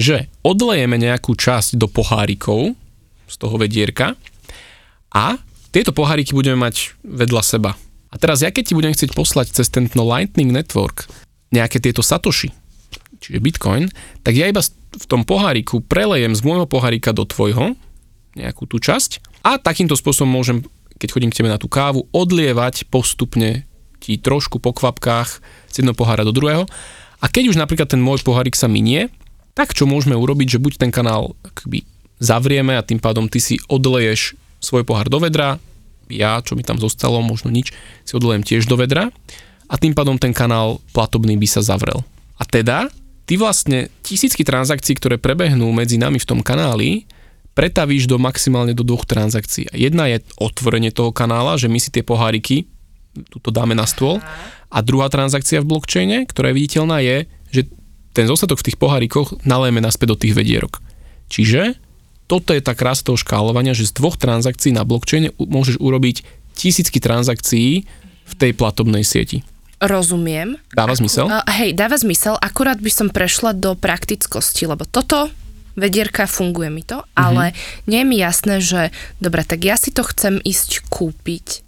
že 0.00 0.32
odlejeme 0.40 0.96
nejakú 0.96 1.36
časť 1.36 1.76
do 1.76 1.84
pohárikov 1.84 2.72
z 3.28 3.34
toho 3.36 3.60
vedierka 3.60 4.16
a 5.12 5.36
tieto 5.68 5.92
poháriky 5.92 6.32
budeme 6.32 6.56
mať 6.56 6.96
vedľa 7.04 7.42
seba. 7.44 7.76
A 8.08 8.16
teraz 8.16 8.40
ja 8.40 8.48
keď 8.48 8.72
ti 8.72 8.74
budem 8.74 8.96
chcieť 8.96 9.12
poslať 9.12 9.52
cez 9.52 9.68
tento 9.68 10.00
Lightning 10.00 10.48
Network 10.48 11.04
nejaké 11.52 11.84
tieto 11.84 12.00
satoshi, 12.00 12.48
čiže 13.20 13.44
Bitcoin, 13.44 13.92
tak 14.24 14.32
ja 14.32 14.48
iba 14.48 14.64
v 14.96 15.04
tom 15.04 15.22
poháriku 15.22 15.84
prelejem 15.84 16.32
z 16.32 16.42
môjho 16.42 16.66
pohárika 16.66 17.12
do 17.12 17.28
tvojho, 17.28 17.76
nejakú 18.36 18.68
tú 18.68 18.80
časť 18.80 19.44
a 19.44 19.60
takýmto 19.60 19.96
spôsobom 19.96 20.28
môžem, 20.28 20.64
keď 20.96 21.08
chodím 21.12 21.30
k 21.32 21.40
tebe 21.40 21.52
na 21.52 21.60
tú 21.60 21.68
kávu, 21.68 22.08
odlievať 22.12 22.88
postupne 22.88 23.64
ti 24.00 24.20
trošku 24.20 24.60
po 24.60 24.76
kvapkách 24.76 25.40
z 25.72 25.74
jedného 25.80 25.96
pohára 25.96 26.24
do 26.24 26.32
druhého. 26.32 26.68
A 27.20 27.26
keď 27.32 27.52
už 27.52 27.60
napríklad 27.60 27.88
ten 27.88 28.00
môj 28.00 28.20
pohárik 28.20 28.52
sa 28.52 28.68
minie, 28.68 29.08
tak 29.56 29.72
čo 29.72 29.88
môžeme 29.88 30.12
urobiť, 30.12 30.56
že 30.56 30.62
buď 30.62 30.72
ten 30.76 30.90
kanál 30.92 31.32
akby 31.40 31.88
zavrieme 32.20 32.76
a 32.76 32.84
tým 32.84 33.00
pádom 33.00 33.28
ty 33.28 33.40
si 33.40 33.56
odleješ 33.72 34.36
svoj 34.60 34.84
pohár 34.84 35.08
do 35.08 35.20
vedra, 35.20 35.60
ja, 36.12 36.38
čo 36.44 36.54
mi 36.54 36.62
tam 36.62 36.78
zostalo, 36.78 37.18
možno 37.24 37.50
nič, 37.50 37.72
si 38.04 38.12
odlejem 38.14 38.44
tiež 38.44 38.68
do 38.68 38.78
vedra 38.78 39.10
a 39.66 39.74
tým 39.74 39.92
pádom 39.96 40.16
ten 40.20 40.30
kanál 40.30 40.78
platobný 40.94 41.34
by 41.34 41.48
sa 41.50 41.60
zavrel. 41.64 42.04
A 42.38 42.44
teda, 42.46 42.86
ty 43.26 43.34
vlastne 43.36 43.92
tisícky 44.06 44.46
transakcií, 44.46 44.96
ktoré 44.96 45.18
prebehnú 45.18 45.68
medzi 45.74 45.98
nami 45.98 46.22
v 46.22 46.28
tom 46.28 46.40
kanáli, 46.40 47.04
pretavíš 47.58 48.06
do 48.06 48.16
maximálne 48.16 48.72
do 48.72 48.86
dvoch 48.86 49.04
transakcií. 49.04 49.68
Jedna 49.74 50.08
je 50.08 50.22
otvorenie 50.38 50.94
toho 50.94 51.10
kanála, 51.10 51.58
že 51.58 51.66
my 51.66 51.78
si 51.82 51.90
tie 51.90 52.06
poháriky 52.06 52.68
tuto 53.24 53.48
dáme 53.48 53.72
na 53.72 53.88
stôl. 53.88 54.20
A 54.68 54.78
druhá 54.84 55.08
transakcia 55.08 55.64
v 55.64 55.70
blockchaine, 55.72 56.28
ktorá 56.28 56.52
je 56.52 56.58
viditeľná, 56.58 57.00
je, 57.00 57.24
že 57.48 57.62
ten 58.12 58.28
zostatok 58.28 58.60
v 58.60 58.66
tých 58.72 58.80
pohárikoch 58.80 59.40
nalejeme 59.44 59.80
naspäť 59.80 60.16
do 60.16 60.20
tých 60.20 60.36
vedierok. 60.36 60.80
Čiže 61.32 61.76
toto 62.26 62.50
je 62.52 62.60
tá 62.60 62.74
krása 62.74 63.06
toho 63.06 63.18
škálovania, 63.20 63.76
že 63.76 63.86
z 63.86 63.96
dvoch 63.96 64.18
transakcií 64.18 64.74
na 64.74 64.82
blockchaine 64.82 65.32
môžeš 65.38 65.78
urobiť 65.78 66.26
tisícky 66.58 66.98
transakcií 66.98 67.86
v 68.26 68.34
tej 68.34 68.52
platobnej 68.56 69.06
sieti. 69.06 69.46
Rozumiem. 69.76 70.56
Dáva 70.72 70.96
zmysel? 70.96 71.28
Uh, 71.28 71.44
hej, 71.52 71.76
dáva 71.76 72.00
zmysel, 72.00 72.40
akurát 72.40 72.80
by 72.80 72.88
som 72.88 73.08
prešla 73.12 73.52
do 73.52 73.76
praktickosti, 73.76 74.64
lebo 74.64 74.88
toto 74.88 75.28
vedierka, 75.76 76.24
funguje 76.24 76.72
mi 76.72 76.80
to, 76.80 77.04
mm-hmm. 77.04 77.20
ale 77.20 77.52
nie 77.84 78.00
je 78.00 78.08
mi 78.08 78.16
jasné, 78.16 78.64
že 78.64 78.88
dobre, 79.20 79.44
tak 79.44 79.60
ja 79.62 79.76
si 79.76 79.92
to 79.92 80.00
chcem 80.08 80.40
ísť 80.40 80.88
kúpiť. 80.88 81.60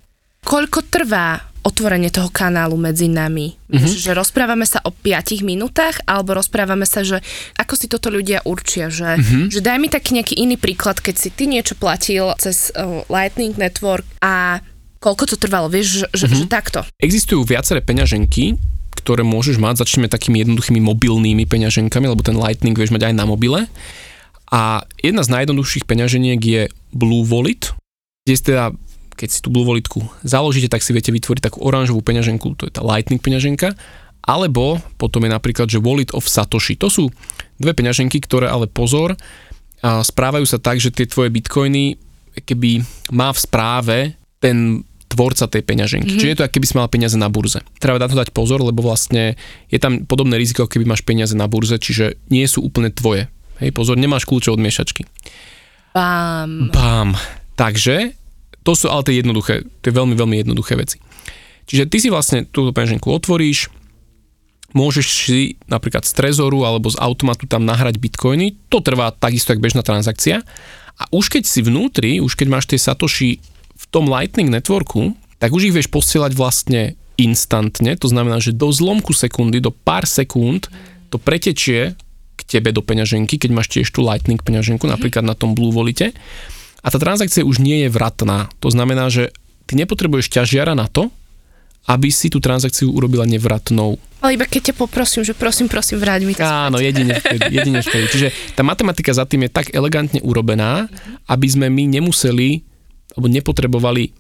Koľko 0.49 0.89
trvá 0.89 1.45
otvorenie 1.69 2.09
toho 2.09 2.33
kanálu 2.33 2.81
medzi 2.81 3.13
nami. 3.13 3.53
Mm-hmm. 3.69 4.01
Že 4.01 4.17
rozprávame 4.17 4.65
sa 4.65 4.81
o 4.89 4.95
5 4.95 5.45
minútach, 5.45 6.01
alebo 6.09 6.39
rozprávame 6.39 6.89
sa, 6.89 7.05
že 7.05 7.21
ako 7.61 7.75
si 7.77 7.87
toto 7.91 8.09
ľudia 8.09 8.41
určia, 8.49 8.89
že, 8.89 9.21
mm-hmm. 9.21 9.53
že 9.53 9.61
daj 9.61 9.77
mi 9.77 9.93
taký 9.93 10.17
nejaký 10.17 10.35
iný 10.41 10.57
príklad, 10.57 11.03
keď 11.05 11.15
si 11.21 11.29
ty 11.29 11.45
niečo 11.45 11.77
platil 11.77 12.33
cez 12.41 12.73
uh, 12.73 13.05
Lightning 13.13 13.53
Network 13.61 14.09
a 14.25 14.65
koľko 14.99 15.35
to 15.35 15.37
trvalo, 15.39 15.67
vieš, 15.71 16.07
že, 16.15 16.27
mm-hmm. 16.27 16.39
že 16.39 16.47
takto. 16.51 16.79
Existujú 16.99 17.47
viaceré 17.47 17.83
peňaženky, 17.83 18.59
ktoré 18.99 19.23
môžeš 19.23 19.57
mať, 19.63 19.83
začneme 19.83 20.11
takými 20.11 20.43
jednoduchými 20.43 20.83
mobilnými 20.83 21.47
peňaženkami, 21.47 22.07
lebo 22.11 22.23
ten 22.23 22.35
Lightning 22.35 22.75
vieš 22.75 22.91
mať 22.91 23.11
aj 23.11 23.15
na 23.15 23.25
mobile. 23.25 23.71
A 24.49 24.83
jedna 24.99 25.23
z 25.23 25.33
najjednoduchších 25.33 25.85
peňaženiek 25.87 26.41
je 26.41 26.63
Blue 26.91 27.23
Wallet, 27.23 27.73
kde 28.27 28.35
si 28.35 28.45
teda 28.45 28.75
keď 29.19 29.29
si 29.35 29.43
tú 29.43 29.51
Blue 29.51 29.67
Walletku 29.67 29.99
založíte, 30.23 30.71
tak 30.71 30.79
si 30.79 30.95
viete 30.95 31.11
vytvoriť 31.11 31.43
takú 31.43 31.59
oranžovú 31.67 32.07
peňaženku, 32.07 32.55
to 32.55 32.71
je 32.71 32.73
tá 32.79 32.87
Lightning 32.87 33.19
peňaženka, 33.19 33.75
alebo 34.23 34.79
potom 34.95 35.27
je 35.27 35.35
napríklad, 35.35 35.67
že 35.67 35.83
Wallet 35.83 36.15
of 36.15 36.31
Satoshi. 36.31 36.79
To 36.79 36.87
sú 36.87 37.11
dve 37.59 37.75
peňaženky, 37.75 38.23
ktoré 38.23 38.47
ale 38.47 38.71
pozor, 38.71 39.19
a 39.83 40.03
správajú 40.07 40.47
sa 40.47 40.63
tak, 40.63 40.79
že 40.79 40.95
tie 40.95 41.07
tvoje 41.07 41.31
bitcoiny 41.35 41.99
keby 42.39 42.83
má 43.11 43.35
v 43.35 43.39
správe 43.43 43.97
ten 44.39 44.87
tvorca 45.09 45.49
tej 45.49 45.65
peňaženky. 45.65 46.07
Mm-hmm. 46.07 46.21
Čiže 46.21 46.33
je 46.33 46.39
to, 46.39 46.45
keby 46.47 46.67
si 46.69 46.75
mal 46.77 46.93
peniaze 46.93 47.17
na 47.17 47.33
burze. 47.33 47.65
Treba 47.81 47.97
na 47.97 48.07
to 48.07 48.15
dať 48.15 48.31
pozor, 48.37 48.61
lebo 48.61 48.85
vlastne 48.85 49.41
je 49.73 49.79
tam 49.81 50.05
podobné 50.05 50.37
riziko, 50.37 50.69
keby 50.69 50.85
máš 50.85 51.03
peniaze 51.03 51.33
na 51.33 51.49
burze, 51.49 51.81
čiže 51.81 52.21
nie 52.29 52.45
sú 52.45 52.61
úplne 52.61 52.93
tvoje. 52.93 53.33
Hej, 53.59 53.75
pozor, 53.75 53.97
nemáš 53.99 54.29
kľúče 54.29 54.55
od 54.55 54.61
miešačky. 54.61 55.09
Bám. 55.97 56.71
Bám. 56.71 57.17
Takže 57.59 58.15
to 58.63 58.77
sú 58.77 58.87
ale 58.93 59.03
tie 59.03 59.19
jednoduché, 59.19 59.65
tie 59.83 59.91
veľmi, 59.91 60.15
veľmi 60.15 60.37
jednoduché 60.45 60.77
veci. 60.77 61.01
Čiže 61.69 61.89
ty 61.89 61.97
si 61.99 62.09
vlastne 62.13 62.45
túto 62.45 62.71
peňaženku 62.71 63.09
otvoríš, 63.09 63.73
môžeš 64.77 65.07
si 65.09 65.41
napríklad 65.69 66.05
z 66.05 66.13
trezoru 66.13 66.65
alebo 66.69 66.93
z 66.93 67.01
automatu 67.01 67.49
tam 67.49 67.65
nahrať 67.65 67.97
bitcoiny, 67.97 68.57
to 68.69 68.85
trvá 68.85 69.13
takisto 69.13 69.57
ako 69.57 69.65
bežná 69.65 69.81
transakcia. 69.81 70.45
A 70.99 71.05
už 71.15 71.31
keď 71.33 71.47
si 71.47 71.65
vnútri, 71.65 72.19
už 72.19 72.35
keď 72.35 72.47
máš 72.51 72.67
tie 72.69 72.77
satoshi 72.77 73.39
v 73.39 73.58
tom 73.91 74.09
Lightning 74.09 74.53
networku, 74.53 75.17
tak 75.39 75.55
už 75.55 75.71
ich 75.71 75.75
vieš 75.75 75.89
posielať 75.89 76.35
vlastne 76.35 76.99
instantne, 77.19 77.99
to 77.99 78.07
znamená, 78.07 78.39
že 78.39 78.55
do 78.55 78.71
zlomku 78.71 79.11
sekundy, 79.11 79.59
do 79.59 79.75
pár 79.75 80.07
sekúnd 80.07 80.71
to 81.11 81.19
pretečie 81.19 81.99
k 82.39 82.41
tebe 82.47 82.71
do 82.71 82.79
peňaženky, 82.79 83.43
keď 83.43 83.51
máš 83.51 83.69
tiež 83.75 83.91
tú 83.91 84.07
Lightning 84.07 84.39
peňaženku, 84.39 84.87
napríklad 84.87 85.27
na 85.27 85.35
tom 85.35 85.59
Blue 85.59 85.75
Volite 85.75 86.15
a 86.79 86.89
tá 86.89 86.99
transakcia 87.03 87.43
už 87.43 87.59
nie 87.59 87.83
je 87.85 87.89
vratná. 87.91 88.47
To 88.63 88.71
znamená, 88.71 89.11
že 89.11 89.35
ty 89.67 89.75
nepotrebuješ 89.75 90.31
ťažiara 90.31 90.79
na 90.79 90.87
to, 90.87 91.11
aby 91.89 92.13
si 92.13 92.29
tú 92.29 92.39
transakciu 92.39 92.93
urobila 92.93 93.25
nevratnou. 93.25 93.97
Ale 94.21 94.37
iba 94.37 94.45
keď 94.45 94.71
ťa 94.71 94.75
poprosím, 94.77 95.25
že 95.25 95.33
prosím, 95.33 95.73
prosím, 95.73 95.97
vráť 95.99 96.21
mi 96.29 96.37
to 96.37 96.45
Áno, 96.45 96.77
jedine 96.79 97.17
vtedy, 97.23 97.49
jedine 97.49 97.81
vtedy. 97.81 98.07
Čiže 98.13 98.29
tá 98.53 98.63
matematika 98.63 99.11
za 99.11 99.25
tým 99.25 99.49
je 99.49 99.51
tak 99.51 99.73
elegantne 99.73 100.21
urobená, 100.21 100.87
aby 101.27 101.47
sme 101.49 101.73
my 101.73 101.99
nemuseli, 101.99 102.63
alebo 103.17 103.27
nepotrebovali 103.31 104.13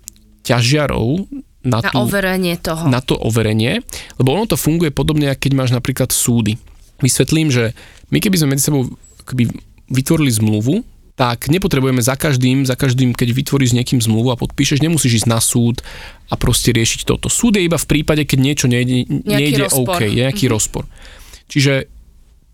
ťažiarov 0.46 1.28
na, 1.66 1.82
na 1.84 1.90
tú, 1.90 1.96
overenie 2.00 2.54
toho. 2.56 2.84
Na 2.88 3.00
to 3.02 3.18
overenie, 3.18 3.82
lebo 4.16 4.32
ono 4.32 4.46
to 4.48 4.56
funguje 4.56 4.94
podobne, 4.94 5.28
ako 5.28 5.42
keď 5.42 5.52
máš 5.52 5.70
napríklad 5.74 6.08
súdy. 6.14 6.56
Vysvetlím, 7.02 7.52
že 7.52 7.76
my 8.08 8.18
keby 8.22 8.36
sme 8.40 8.56
medzi 8.56 8.70
sebou 8.70 8.88
keby 9.28 9.50
vytvorili 9.92 10.32
zmluvu, 10.32 10.80
tak 11.18 11.50
nepotrebujeme 11.50 11.98
za 11.98 12.14
každým, 12.14 12.62
za 12.62 12.78
každým, 12.78 13.10
keď 13.10 13.34
vytvoríš 13.34 13.74
s 13.74 13.76
niekým 13.82 13.98
zmluvu 13.98 14.30
a 14.30 14.38
podpíšeš, 14.38 14.78
nemusíš 14.78 15.26
ísť 15.26 15.28
na 15.28 15.42
súd 15.42 15.82
a 16.30 16.38
proste 16.38 16.70
riešiť 16.70 17.02
toto. 17.02 17.26
Súd 17.26 17.58
je 17.58 17.66
iba 17.66 17.74
v 17.74 17.90
prípade, 17.90 18.22
keď 18.22 18.38
niečo 18.38 18.66
nejde, 18.70 19.26
nejde 19.26 19.66
OK, 19.66 19.98
je 19.98 20.22
nejaký 20.22 20.46
mm-hmm. 20.46 20.54
rozpor. 20.54 20.86
Čiže 21.50 21.90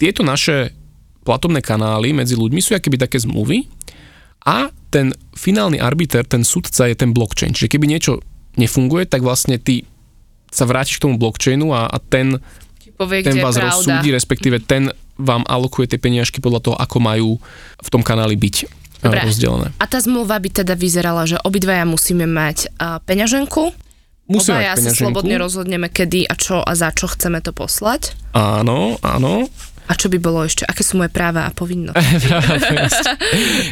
tieto 0.00 0.24
naše 0.24 0.72
platobné 1.28 1.60
kanály 1.60 2.16
medzi 2.16 2.40
ľuďmi 2.40 2.60
sú 2.64 2.72
akéby 2.72 2.96
také 2.96 3.20
zmluvy 3.20 3.68
a 4.44 4.68
ten 4.92 5.10
finálny 5.34 5.80
arbiter, 5.80 6.22
ten 6.22 6.44
sudca 6.46 6.86
je 6.86 6.94
ten 6.94 7.10
blockchain. 7.10 7.56
Čiže 7.56 7.72
keby 7.72 7.90
niečo 7.90 8.22
nefunguje, 8.54 9.08
tak 9.08 9.24
vlastne 9.24 9.58
ty 9.58 9.82
sa 10.54 10.68
vrátiš 10.68 11.02
k 11.02 11.10
tomu 11.10 11.18
blockchainu 11.18 11.74
a, 11.74 11.90
a 11.90 11.98
ten, 11.98 12.38
povie, 12.94 13.26
ten 13.26 13.42
vás 13.42 13.58
rozsúdi, 13.58 14.14
respektíve 14.14 14.62
ten 14.62 14.94
vám 15.18 15.42
alokuje 15.50 15.94
tie 15.94 15.98
peniažky 15.98 16.38
podľa 16.38 16.60
toho, 16.70 16.76
ako 16.78 16.96
majú 17.02 17.30
v 17.82 17.88
tom 17.90 18.06
kanáli 18.06 18.38
byť 18.38 18.56
eh, 18.62 18.68
Dobre. 19.02 19.26
rozdelené. 19.26 19.68
A 19.82 19.84
tá 19.90 19.98
zmluva 19.98 20.38
by 20.38 20.62
teda 20.62 20.78
vyzerala, 20.78 21.26
že 21.26 21.40
obidvaja 21.42 21.82
musíme 21.82 22.26
mať 22.30 22.70
uh, 22.78 23.02
peňaženku, 23.02 23.74
Musíme 24.24 24.56
Obaja 24.56 24.72
mať 24.72 24.84
sa 24.88 24.92
slobodne 25.04 25.36
rozhodneme, 25.36 25.92
kedy 25.92 26.24
a 26.24 26.32
čo 26.32 26.64
a 26.64 26.72
za 26.72 26.96
čo 26.96 27.12
chceme 27.12 27.44
to 27.44 27.52
poslať. 27.52 28.16
Áno, 28.32 28.96
áno. 29.04 29.52
A 29.84 29.92
čo 29.94 30.08
by 30.08 30.16
bolo 30.16 30.44
ešte? 30.44 30.64
Aké 30.64 30.80
sú 30.80 30.96
moje 30.96 31.12
práva 31.18 31.48
a 31.48 31.50
povinnosti? 31.52 32.00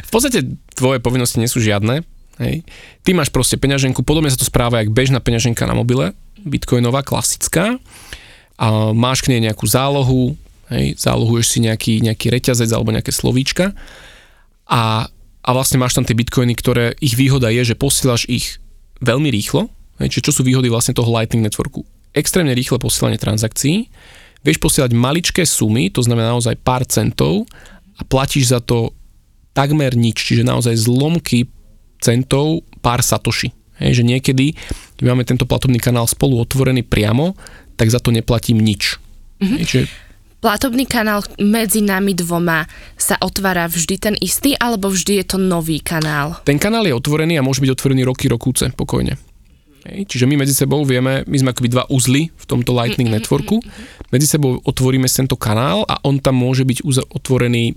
v 0.03 0.11
podstate 0.11 0.45
tvoje 0.77 0.99
povinnosti 1.01 1.41
nie 1.41 1.49
sú 1.49 1.61
žiadne. 1.61 2.05
Hej. 2.41 2.65
Ty 3.05 3.11
máš 3.13 3.29
proste 3.29 3.61
peňaženku, 3.61 4.03
podobne 4.03 4.33
sa 4.33 4.41
to 4.41 4.49
správa 4.49 4.81
jak 4.81 4.91
bežná 4.91 5.21
peňaženka 5.21 5.69
na 5.69 5.77
mobile, 5.77 6.17
bitcoinová, 6.43 7.05
klasická. 7.05 7.77
A 8.57 8.67
máš 8.97 9.23
k 9.23 9.37
nej 9.37 9.53
nejakú 9.53 9.69
zálohu, 9.69 10.35
hej, 10.73 10.97
zálohuješ 10.97 11.47
si 11.53 11.59
nejaký, 11.61 12.01
nejaký 12.01 12.33
reťazec 12.33 12.71
alebo 12.73 12.95
nejaké 12.95 13.13
slovíčka 13.13 13.77
a, 14.67 15.07
a 15.45 15.49
vlastne 15.53 15.77
máš 15.77 15.99
tam 15.99 16.07
tie 16.07 16.17
bitcoiny, 16.17 16.55
ktoré 16.57 16.97
ich 17.03 17.19
výhoda 17.19 17.53
je, 17.53 17.75
že 17.75 17.79
posielaš 17.79 18.25
ich 18.31 18.57
veľmi 19.05 19.29
rýchlo, 19.29 19.69
hej, 20.01 20.09
čiže 20.09 20.33
čo 20.33 20.35
sú 20.41 20.43
výhody 20.47 20.73
vlastne 20.73 20.97
toho 20.97 21.11
Lightning 21.13 21.45
Networku? 21.45 21.85
Extrémne 22.17 22.57
rýchle 22.57 22.81
posielanie 22.81 23.21
transakcií, 23.21 23.89
vieš 24.43 24.59
posielať 24.59 24.93
maličké 24.95 25.43
sumy, 25.47 25.89
to 25.91 26.03
znamená 26.03 26.35
naozaj 26.35 26.59
pár 26.61 26.87
centov 26.87 27.47
a 27.99 28.03
platíš 28.07 28.55
za 28.55 28.61
to 28.63 28.91
takmer 29.55 29.95
nič, 29.95 30.19
čiže 30.19 30.47
naozaj 30.47 30.75
zlomky 30.77 31.47
centov 32.03 32.67
pár 32.83 33.01
satoši. 33.01 33.55
Hej, 33.83 34.03
že 34.03 34.05
niekedy, 34.07 34.55
keď 34.99 35.05
máme 35.07 35.27
tento 35.27 35.49
platobný 35.49 35.83
kanál 35.83 36.07
spolu 36.07 36.39
otvorený 36.39 36.87
priamo, 36.87 37.35
tak 37.75 37.91
za 37.91 37.99
to 37.99 38.15
neplatím 38.15 38.63
nič. 38.63 38.99
Mm-hmm. 39.43 39.59
Hej, 39.59 39.65
čiže 39.67 39.87
platobný 40.43 40.91
kanál 40.91 41.23
medzi 41.39 41.83
nami 41.83 42.19
dvoma 42.19 42.67
sa 42.99 43.15
otvára 43.23 43.71
vždy 43.71 43.95
ten 43.99 44.15
istý, 44.19 44.59
alebo 44.59 44.91
vždy 44.91 45.23
je 45.23 45.25
to 45.35 45.39
nový 45.39 45.79
kanál? 45.79 46.43
Ten 46.43 46.59
kanál 46.59 46.87
je 46.87 46.95
otvorený 46.95 47.39
a 47.39 47.47
môže 47.47 47.63
byť 47.63 47.71
otvorený 47.71 48.03
roky, 48.03 48.27
rokúce, 48.27 48.71
pokojne. 48.75 49.15
Hej, 49.83 50.07
čiže 50.07 50.31
my 50.31 50.39
medzi 50.39 50.55
sebou 50.55 50.87
vieme, 50.87 51.27
my 51.27 51.37
sme 51.39 51.51
akoby 51.51 51.69
dva 51.71 51.85
uzly 51.91 52.31
v 52.31 52.45
tomto 52.47 52.71
Lightning 52.71 53.11
networku, 53.11 53.59
medzi 54.15 54.31
sebou 54.31 54.63
otvoríme 54.63 55.11
tento 55.11 55.35
kanál 55.35 55.83
a 55.91 55.99
on 56.07 56.23
tam 56.23 56.39
môže 56.39 56.63
byť 56.63 56.87
otvorený 57.11 57.75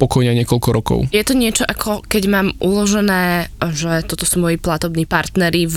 pokojne 0.00 0.32
niekoľko 0.32 0.68
rokov. 0.72 0.98
Je 1.12 1.20
to 1.20 1.36
niečo 1.36 1.68
ako 1.68 2.00
keď 2.08 2.22
mám 2.32 2.48
uložené, 2.56 3.52
že 3.76 4.00
toto 4.08 4.24
sú 4.24 4.40
moji 4.40 4.56
platobní 4.56 5.04
partnery 5.04 5.68
v, 5.68 5.76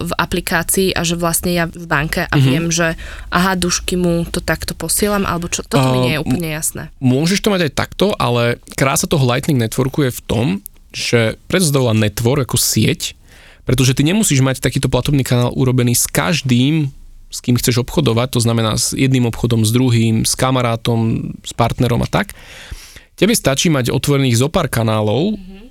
v 0.00 0.10
aplikácii 0.16 0.96
a 0.96 1.04
že 1.04 1.20
vlastne 1.20 1.52
ja 1.52 1.68
v 1.68 1.84
banke 1.84 2.24
a 2.24 2.32
uh-huh. 2.32 2.40
viem, 2.40 2.72
že 2.72 2.96
aha, 3.28 3.60
dušky 3.60 4.00
mu 4.00 4.24
to 4.24 4.40
takto 4.40 4.72
posielam, 4.72 5.28
alebo 5.28 5.52
čo, 5.52 5.60
toto 5.68 5.84
uh, 5.84 5.92
mi 5.92 6.08
nie 6.08 6.16
je 6.16 6.24
úplne 6.24 6.48
jasné. 6.48 6.88
Môžeš 7.04 7.44
to 7.44 7.52
mať 7.52 7.68
aj 7.68 7.72
takto, 7.76 8.16
ale 8.16 8.56
krása 8.72 9.04
toho 9.04 9.28
Lightning 9.28 9.60
Networku 9.60 10.08
je 10.08 10.16
v 10.16 10.22
tom, 10.24 10.46
že 10.88 11.36
preto 11.52 11.68
sa 11.68 11.92
network 11.92 12.48
ako 12.48 12.56
sieť, 12.56 13.17
pretože 13.68 13.92
ty 13.92 14.00
nemusíš 14.00 14.40
mať 14.40 14.64
takýto 14.64 14.88
platobný 14.88 15.20
kanál 15.20 15.52
urobený 15.52 15.92
s 15.92 16.08
každým, 16.08 16.88
s 17.28 17.44
kým 17.44 17.60
chceš 17.60 17.84
obchodovať, 17.84 18.32
to 18.32 18.40
znamená 18.40 18.80
s 18.80 18.96
jedným 18.96 19.28
obchodom, 19.28 19.60
s 19.60 19.76
druhým, 19.76 20.24
s 20.24 20.32
kamarátom, 20.32 21.36
s 21.44 21.52
partnerom 21.52 22.00
a 22.00 22.08
tak. 22.08 22.32
Tebe 23.12 23.36
stačí 23.36 23.68
mať 23.68 23.92
otvorených 23.92 24.40
zo 24.40 24.48
pár 24.48 24.72
kanálov 24.72 25.36
mm-hmm. 25.36 25.64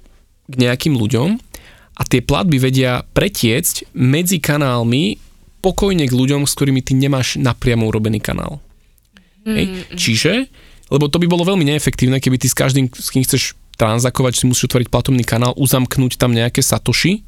k 0.46 0.54
nejakým 0.62 0.94
ľuďom 0.94 1.42
a 1.98 2.02
tie 2.06 2.22
platby 2.22 2.62
vedia 2.62 3.02
pretiecť 3.18 3.90
medzi 3.98 4.38
kanálmi 4.38 5.18
pokojne 5.66 6.06
k 6.06 6.14
ľuďom, 6.14 6.46
s 6.46 6.54
ktorými 6.54 6.86
ty 6.86 6.94
nemáš 6.94 7.42
napriamo 7.42 7.90
urobený 7.90 8.22
kanál. 8.22 8.62
Mm-hmm. 8.62 9.56
Hej? 9.58 9.66
Čiže, 9.98 10.34
lebo 10.94 11.10
to 11.10 11.18
by 11.18 11.26
bolo 11.26 11.50
veľmi 11.50 11.66
neefektívne, 11.66 12.22
keby 12.22 12.38
ty 12.38 12.46
s 12.46 12.54
každým, 12.54 12.94
s 12.94 13.10
kým 13.10 13.26
chceš 13.26 13.58
transakovať, 13.82 14.38
si 14.38 14.46
musíš 14.46 14.70
otvoriť 14.70 14.94
platobný 14.94 15.26
kanál, 15.26 15.58
uzamknúť 15.58 16.22
tam 16.22 16.38
nejaké 16.38 16.62
satoši, 16.62 17.26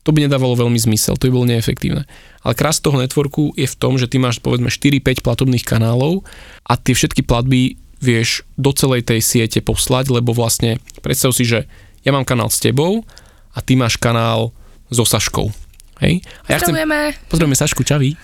to 0.00 0.16
by 0.16 0.24
nedávalo 0.24 0.56
veľmi 0.56 0.80
zmysel, 0.80 1.20
to 1.20 1.28
by 1.28 1.32
bolo 1.36 1.50
neefektívne. 1.50 2.08
Ale 2.40 2.54
krás 2.56 2.80
toho 2.80 2.96
networku 2.96 3.52
je 3.52 3.68
v 3.68 3.76
tom, 3.76 4.00
že 4.00 4.08
ty 4.08 4.16
máš 4.16 4.40
povedzme 4.40 4.72
4-5 4.72 5.20
platobných 5.20 5.64
kanálov 5.64 6.24
a 6.64 6.80
tie 6.80 6.96
všetky 6.96 7.24
platby 7.28 7.76
vieš 8.00 8.48
do 8.56 8.72
celej 8.72 9.04
tej 9.04 9.20
siete 9.20 9.60
poslať, 9.60 10.08
lebo 10.08 10.32
vlastne 10.32 10.80
predstav 11.04 11.36
si, 11.36 11.44
že 11.44 11.68
ja 12.00 12.10
mám 12.16 12.24
kanál 12.24 12.48
s 12.48 12.56
tebou 12.56 13.04
a 13.52 13.60
ty 13.60 13.76
máš 13.76 14.00
kanál 14.00 14.56
so 14.88 15.04
Saškou. 15.04 15.52
Hej? 16.00 16.24
A 16.48 16.56
ja. 16.56 16.58
Chcem, 16.64 16.72
pozdravujeme 17.28 17.60
Sašku, 17.60 17.84
čaví. 17.84 18.16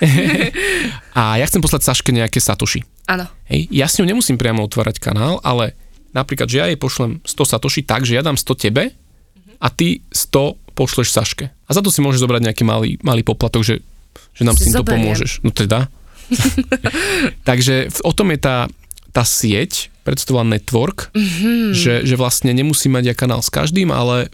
a 1.20 1.36
ja 1.36 1.44
chcem 1.44 1.60
poslať 1.60 1.92
Saške 1.92 2.08
nejaké 2.08 2.40
satoši. 2.40 2.88
Áno. 3.04 3.28
Hej? 3.52 3.68
Ja 3.68 3.84
s 3.84 4.00
ňou 4.00 4.08
nemusím 4.08 4.40
priamo 4.40 4.64
otvárať 4.64 4.96
kanál, 4.96 5.44
ale 5.44 5.76
napríklad, 6.16 6.48
že 6.48 6.56
ja 6.56 6.66
jej 6.72 6.80
pošlem 6.80 7.20
100 7.22 7.52
satoši 7.52 7.84
tak, 7.84 8.08
že 8.08 8.16
ja 8.16 8.24
dám 8.24 8.40
100 8.40 8.64
tebe 8.64 8.96
a 9.60 9.68
ty 9.72 10.04
100 10.12 10.76
pošleš 10.76 11.08
Saške. 11.10 11.48
A 11.48 11.70
za 11.72 11.80
to 11.80 11.88
si 11.88 12.04
môžeš 12.04 12.22
zobrať 12.22 12.52
nejaký 12.52 12.64
malý, 12.68 13.00
malý 13.00 13.24
poplatok, 13.24 13.64
že, 13.64 13.74
že 14.36 14.42
nám 14.44 14.54
si 14.54 14.68
s 14.68 14.76
týmto 14.76 14.84
pomôžeš. 14.84 15.40
No 15.40 15.50
teda. 15.50 15.88
Takže 17.48 17.90
o 18.04 18.12
tom 18.12 18.30
je 18.34 18.38
tá, 18.38 18.68
tá 19.10 19.24
sieť, 19.24 19.88
predstavovala 20.04 20.60
network, 20.60 21.10
mm-hmm. 21.16 21.74
že, 21.74 22.06
že 22.06 22.14
vlastne 22.14 22.52
nemusí 22.54 22.86
mať 22.86 23.04
ja 23.10 23.14
kanál 23.16 23.42
s 23.42 23.50
každým, 23.50 23.90
ale 23.90 24.30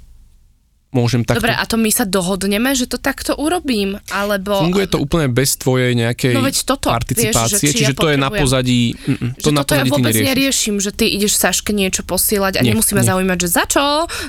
môžem 0.92 1.24
takto... 1.24 1.40
Dobre, 1.40 1.56
a 1.56 1.64
to 1.64 1.80
my 1.80 1.88
sa 1.88 2.04
dohodneme, 2.04 2.76
že 2.76 2.84
to 2.84 3.00
takto 3.00 3.32
urobím, 3.34 3.96
alebo... 4.12 4.60
Funguje 4.60 4.86
to 4.86 5.00
úplne 5.00 5.32
bez 5.32 5.56
tvojej 5.56 5.96
nejakej 5.96 6.36
no 6.36 6.44
veď 6.44 6.56
toto, 6.68 6.92
participácie, 6.92 7.58
vieš, 7.58 7.72
že 7.72 7.80
čiže 7.80 7.94
ja 7.96 7.98
to 7.98 8.08
je 8.12 8.16
na 8.20 8.28
pozadí... 8.28 8.92
Mm, 9.08 9.40
to 9.40 9.48
že 9.50 9.56
na 9.56 9.64
pozadí 9.64 9.88
ja 9.88 9.94
vôbec 9.96 10.14
neriešim, 10.14 10.76
že 10.78 10.92
ty 10.92 11.08
ideš 11.08 11.40
Saške 11.40 11.72
niečo 11.72 12.04
posielať 12.04 12.60
a 12.60 12.62
nie, 12.62 12.76
nemusí 12.76 12.92
ma 12.92 13.02
zaujímať, 13.02 13.38
že 13.40 13.48
za 13.48 13.64
čo? 13.64 13.84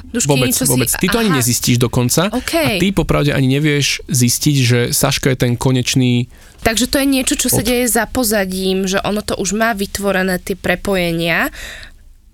Dušky, 0.08 0.32
vôbec, 0.32 0.50
čo 0.56 0.66
vôbec. 0.66 0.90
Si... 0.90 0.98
Ty 1.04 1.08
to 1.12 1.18
Aha. 1.20 1.24
ani 1.28 1.32
nezistíš 1.36 1.78
dokonca 1.78 2.32
okay. 2.32 2.80
a 2.80 2.82
ty 2.82 2.88
popravde 2.96 3.36
ani 3.36 3.60
nevieš 3.60 4.08
zistiť, 4.08 4.56
že 4.64 4.80
Saška 4.96 5.36
je 5.36 5.38
ten 5.38 5.54
konečný 5.60 6.32
Takže 6.64 6.88
to 6.88 6.96
je 6.96 7.08
niečo, 7.08 7.36
čo 7.36 7.52
sa 7.52 7.60
deje 7.60 7.92
za 7.92 8.08
pozadím, 8.08 8.88
že 8.88 9.04
ono 9.04 9.20
to 9.20 9.36
už 9.36 9.52
má 9.52 9.76
vytvorené 9.76 10.40
tie 10.40 10.56
prepojenia 10.56 11.52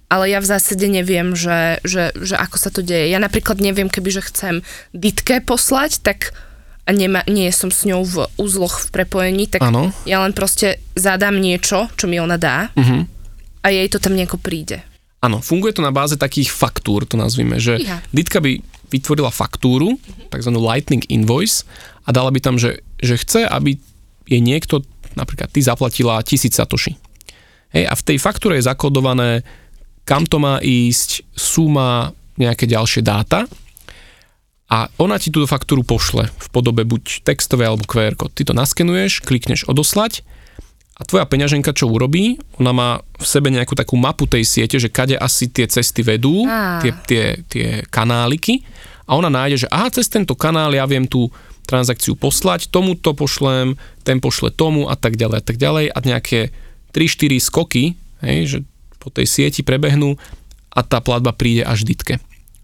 ale 0.10 0.34
ja 0.34 0.42
v 0.42 0.50
zásade 0.50 0.90
neviem, 0.90 1.38
že, 1.38 1.78
že, 1.86 2.10
že 2.18 2.36
ako 2.36 2.58
sa 2.58 2.74
to 2.74 2.82
deje. 2.82 3.14
Ja 3.14 3.22
napríklad 3.22 3.62
neviem, 3.62 3.94
keby 3.94 4.10
že 4.10 4.26
chcem 4.26 4.66
Ditke 4.90 5.40
poslať, 5.46 6.02
tak 6.02 6.34
a 6.90 6.92
nema, 6.92 7.22
nie 7.30 7.46
som 7.54 7.70
s 7.70 7.86
ňou 7.86 8.02
v 8.02 8.16
úzloch 8.42 8.90
v 8.90 8.98
prepojení, 8.98 9.46
tak 9.46 9.62
ano. 9.62 9.94
ja 10.10 10.26
len 10.26 10.34
proste 10.34 10.82
zadám 10.98 11.38
niečo, 11.38 11.86
čo 11.94 12.10
mi 12.10 12.18
ona 12.18 12.42
dá 12.42 12.74
uh-huh. 12.74 13.06
a 13.62 13.68
jej 13.70 13.86
to 13.94 14.02
tam 14.02 14.18
nejako 14.18 14.42
príde. 14.42 14.82
Áno, 15.22 15.38
funguje 15.46 15.78
to 15.78 15.86
na 15.86 15.94
báze 15.94 16.18
takých 16.18 16.50
faktúr, 16.50 17.06
to 17.06 17.14
nazvime, 17.14 17.62
že 17.62 17.78
ja. 17.78 18.02
Ditka 18.10 18.42
by 18.42 18.58
vytvorila 18.90 19.30
faktúru, 19.30 20.02
uh-huh. 20.02 20.34
tzv. 20.34 20.50
lightning 20.58 21.06
invoice 21.14 21.62
a 22.02 22.10
dala 22.10 22.34
by 22.34 22.42
tam, 22.42 22.58
že, 22.58 22.82
že 22.98 23.22
chce, 23.22 23.46
aby 23.46 23.78
jej 24.26 24.42
niekto, 24.42 24.82
napríklad 25.14 25.54
ty 25.54 25.62
zaplatila 25.62 26.26
tisíc 26.26 26.58
satoši. 26.58 26.98
Hej, 27.70 27.86
a 27.86 27.94
v 27.94 28.02
tej 28.02 28.18
faktúre 28.18 28.58
je 28.58 28.66
zakodované 28.66 29.46
kam 30.10 30.26
to 30.26 30.42
má 30.42 30.58
ísť, 30.58 31.22
suma, 31.38 32.18
nejaké 32.42 32.66
ďalšie 32.66 33.06
dáta 33.06 33.46
a 34.66 34.90
ona 34.98 35.22
ti 35.22 35.30
túto 35.30 35.46
faktúru 35.46 35.86
pošle 35.86 36.34
v 36.34 36.48
podobe 36.50 36.82
buď 36.82 37.22
textovej 37.22 37.70
alebo 37.70 37.86
QR 37.86 38.18
kód. 38.18 38.34
Ty 38.34 38.50
to 38.50 38.54
naskenuješ, 38.58 39.22
klikneš 39.22 39.70
odoslať 39.70 40.26
a 40.98 41.06
tvoja 41.06 41.30
peňaženka 41.30 41.78
čo 41.78 41.94
urobí? 41.94 42.42
Ona 42.58 42.74
má 42.74 42.90
v 43.22 43.26
sebe 43.26 43.54
nejakú 43.54 43.78
takú 43.78 44.02
mapu 44.02 44.26
tej 44.26 44.50
siete, 44.50 44.82
že 44.82 44.90
kade 44.90 45.14
asi 45.14 45.46
tie 45.46 45.70
cesty 45.70 46.02
vedú, 46.02 46.42
tie, 46.82 46.92
tie, 47.06 47.24
tie 47.46 47.68
kanáliky 47.94 48.66
a 49.06 49.14
ona 49.14 49.30
nájde, 49.30 49.66
že 49.66 49.72
aha, 49.72 49.94
cez 49.94 50.10
tento 50.10 50.34
kanál 50.34 50.74
ja 50.74 50.90
viem 50.90 51.06
tú 51.06 51.30
transakciu 51.70 52.18
poslať, 52.18 52.74
tomu 52.74 52.98
to 52.98 53.14
pošlem, 53.14 53.78
ten 54.02 54.18
pošle 54.18 54.50
tomu 54.50 54.90
a 54.90 54.98
tak 54.98 55.22
ďalej 55.22 55.38
a 55.38 55.44
tak 55.46 55.58
ďalej 55.62 55.86
a 55.94 55.98
nejaké 56.02 56.50
3-4 56.98 57.38
skoky, 57.38 57.84
hej, 58.26 58.40
že 58.46 58.58
po 59.00 59.10
tej 59.10 59.26
sieti 59.26 59.64
prebehnú 59.64 60.20
a 60.70 60.80
tá 60.86 61.00
platba 61.00 61.34
príde 61.34 61.66
až 61.66 61.88
ditke. 61.88 62.20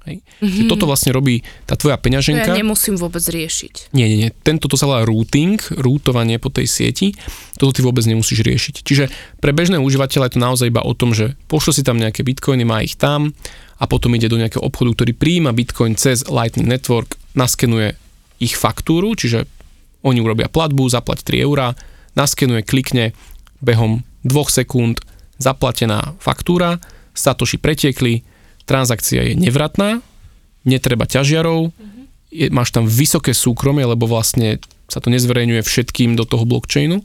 Hej. 0.05 0.21
Mm-hmm. 0.21 0.69
Toto 0.69 0.85
vlastne 0.85 1.09
robí 1.17 1.41
tá 1.65 1.73
tvoja 1.73 1.97
peňaženka. 1.97 2.45
To 2.45 2.53
ja 2.53 2.61
nemusím 2.61 2.93
vôbec 2.93 3.25
riešiť. 3.25 3.89
Nie, 3.97 4.05
nie, 4.05 4.21
nie. 4.21 4.31
Tento 4.45 4.69
to 4.69 4.77
sa 4.77 4.85
volá 4.85 5.01
routing, 5.01 5.57
rútovanie 5.81 6.37
po 6.37 6.53
tej 6.53 6.69
sieti. 6.69 7.17
Toto 7.57 7.73
ty 7.73 7.81
vôbec 7.81 8.05
nemusíš 8.05 8.45
riešiť. 8.45 8.85
Čiže 8.85 9.09
pre 9.41 9.49
bežného 9.49 9.81
užívateľa 9.81 10.29
je 10.29 10.33
to 10.37 10.45
naozaj 10.45 10.67
iba 10.69 10.85
o 10.85 10.93
tom, 10.93 11.17
že 11.17 11.33
pošlo 11.49 11.73
si 11.73 11.81
tam 11.81 11.97
nejaké 11.97 12.21
bitcoiny, 12.21 12.61
má 12.61 12.85
ich 12.85 13.01
tam 13.01 13.33
a 13.81 13.89
potom 13.89 14.13
ide 14.13 14.29
do 14.29 14.37
nejakého 14.37 14.61
obchodu, 14.61 14.93
ktorý 14.93 15.17
príjima 15.17 15.57
bitcoin 15.57 15.97
cez 15.97 16.21
Lightning 16.29 16.69
Network, 16.69 17.17
naskenuje 17.33 17.97
ich 18.37 18.53
faktúru, 18.53 19.17
čiže 19.17 19.49
oni 20.05 20.21
urobia 20.21 20.53
platbu, 20.53 20.85
zaplať 20.85 21.25
3 21.25 21.45
eurá, 21.49 21.73
naskenuje, 22.13 22.61
klikne, 22.61 23.17
behom 23.57 24.05
2 24.21 24.31
sekúnd 24.53 25.01
zaplatená 25.37 26.15
faktúra, 26.19 26.79
satoši 27.15 27.57
pretiekli, 27.59 28.23
transakcia 28.67 29.21
je 29.31 29.33
nevratná, 29.37 30.01
netreba 30.65 31.05
ťažiarov, 31.05 31.69
mm-hmm. 31.69 32.03
je, 32.33 32.47
máš 32.51 32.73
tam 32.73 32.89
vysoké 32.89 33.31
súkromie, 33.31 33.85
lebo 33.85 34.09
vlastne 34.09 34.59
sa 34.89 35.01
to 35.01 35.13
nezverejňuje 35.13 35.61
všetkým 35.61 36.17
do 36.17 36.25
toho 36.25 36.45
blockchainu 36.45 37.01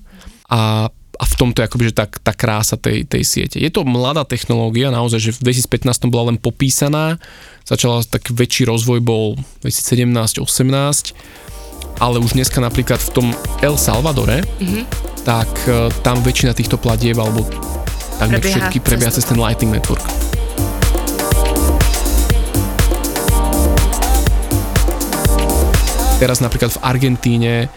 a, 0.49 0.89
a 0.91 1.25
v 1.25 1.35
tomto 1.37 1.61
je 1.61 1.69
akoby, 1.69 1.85
že 1.93 1.95
tá, 1.97 2.07
tá 2.09 2.33
krása 2.33 2.77
tej, 2.81 3.05
tej 3.05 3.23
siete. 3.25 3.57
Je 3.61 3.69
to 3.73 3.85
mladá 3.85 4.25
technológia, 4.25 4.93
naozaj, 4.93 5.21
že 5.21 5.37
v 5.37 5.53
2015 5.69 6.13
bola 6.13 6.33
len 6.33 6.39
popísaná, 6.41 7.21
začala 7.65 8.05
tak 8.05 8.33
väčší 8.33 8.69
rozvoj 8.69 9.01
bol 9.05 9.37
2017-18, 9.65 11.13
ale 12.01 12.17
už 12.21 12.33
dneska 12.37 12.61
napríklad 12.65 13.01
v 13.01 13.11
tom 13.13 13.27
El 13.61 13.77
Salvadore, 13.77 14.45
mm-hmm. 14.45 14.85
tak 15.29 15.49
uh, 15.69 15.93
tam 16.01 16.21
väčšina 16.25 16.57
týchto 16.57 16.81
platieb 16.81 17.17
alebo 17.21 17.45
tak 18.21 18.37
prebieha 18.37 18.53
všetky 18.53 18.79
prebieha 18.85 19.09
cez 19.09 19.25
ten 19.25 19.41
Lightning 19.41 19.73
Network. 19.73 20.05
Teraz 26.21 26.45
napríklad 26.45 26.77
v 26.77 26.83
Argentíne 26.85 27.73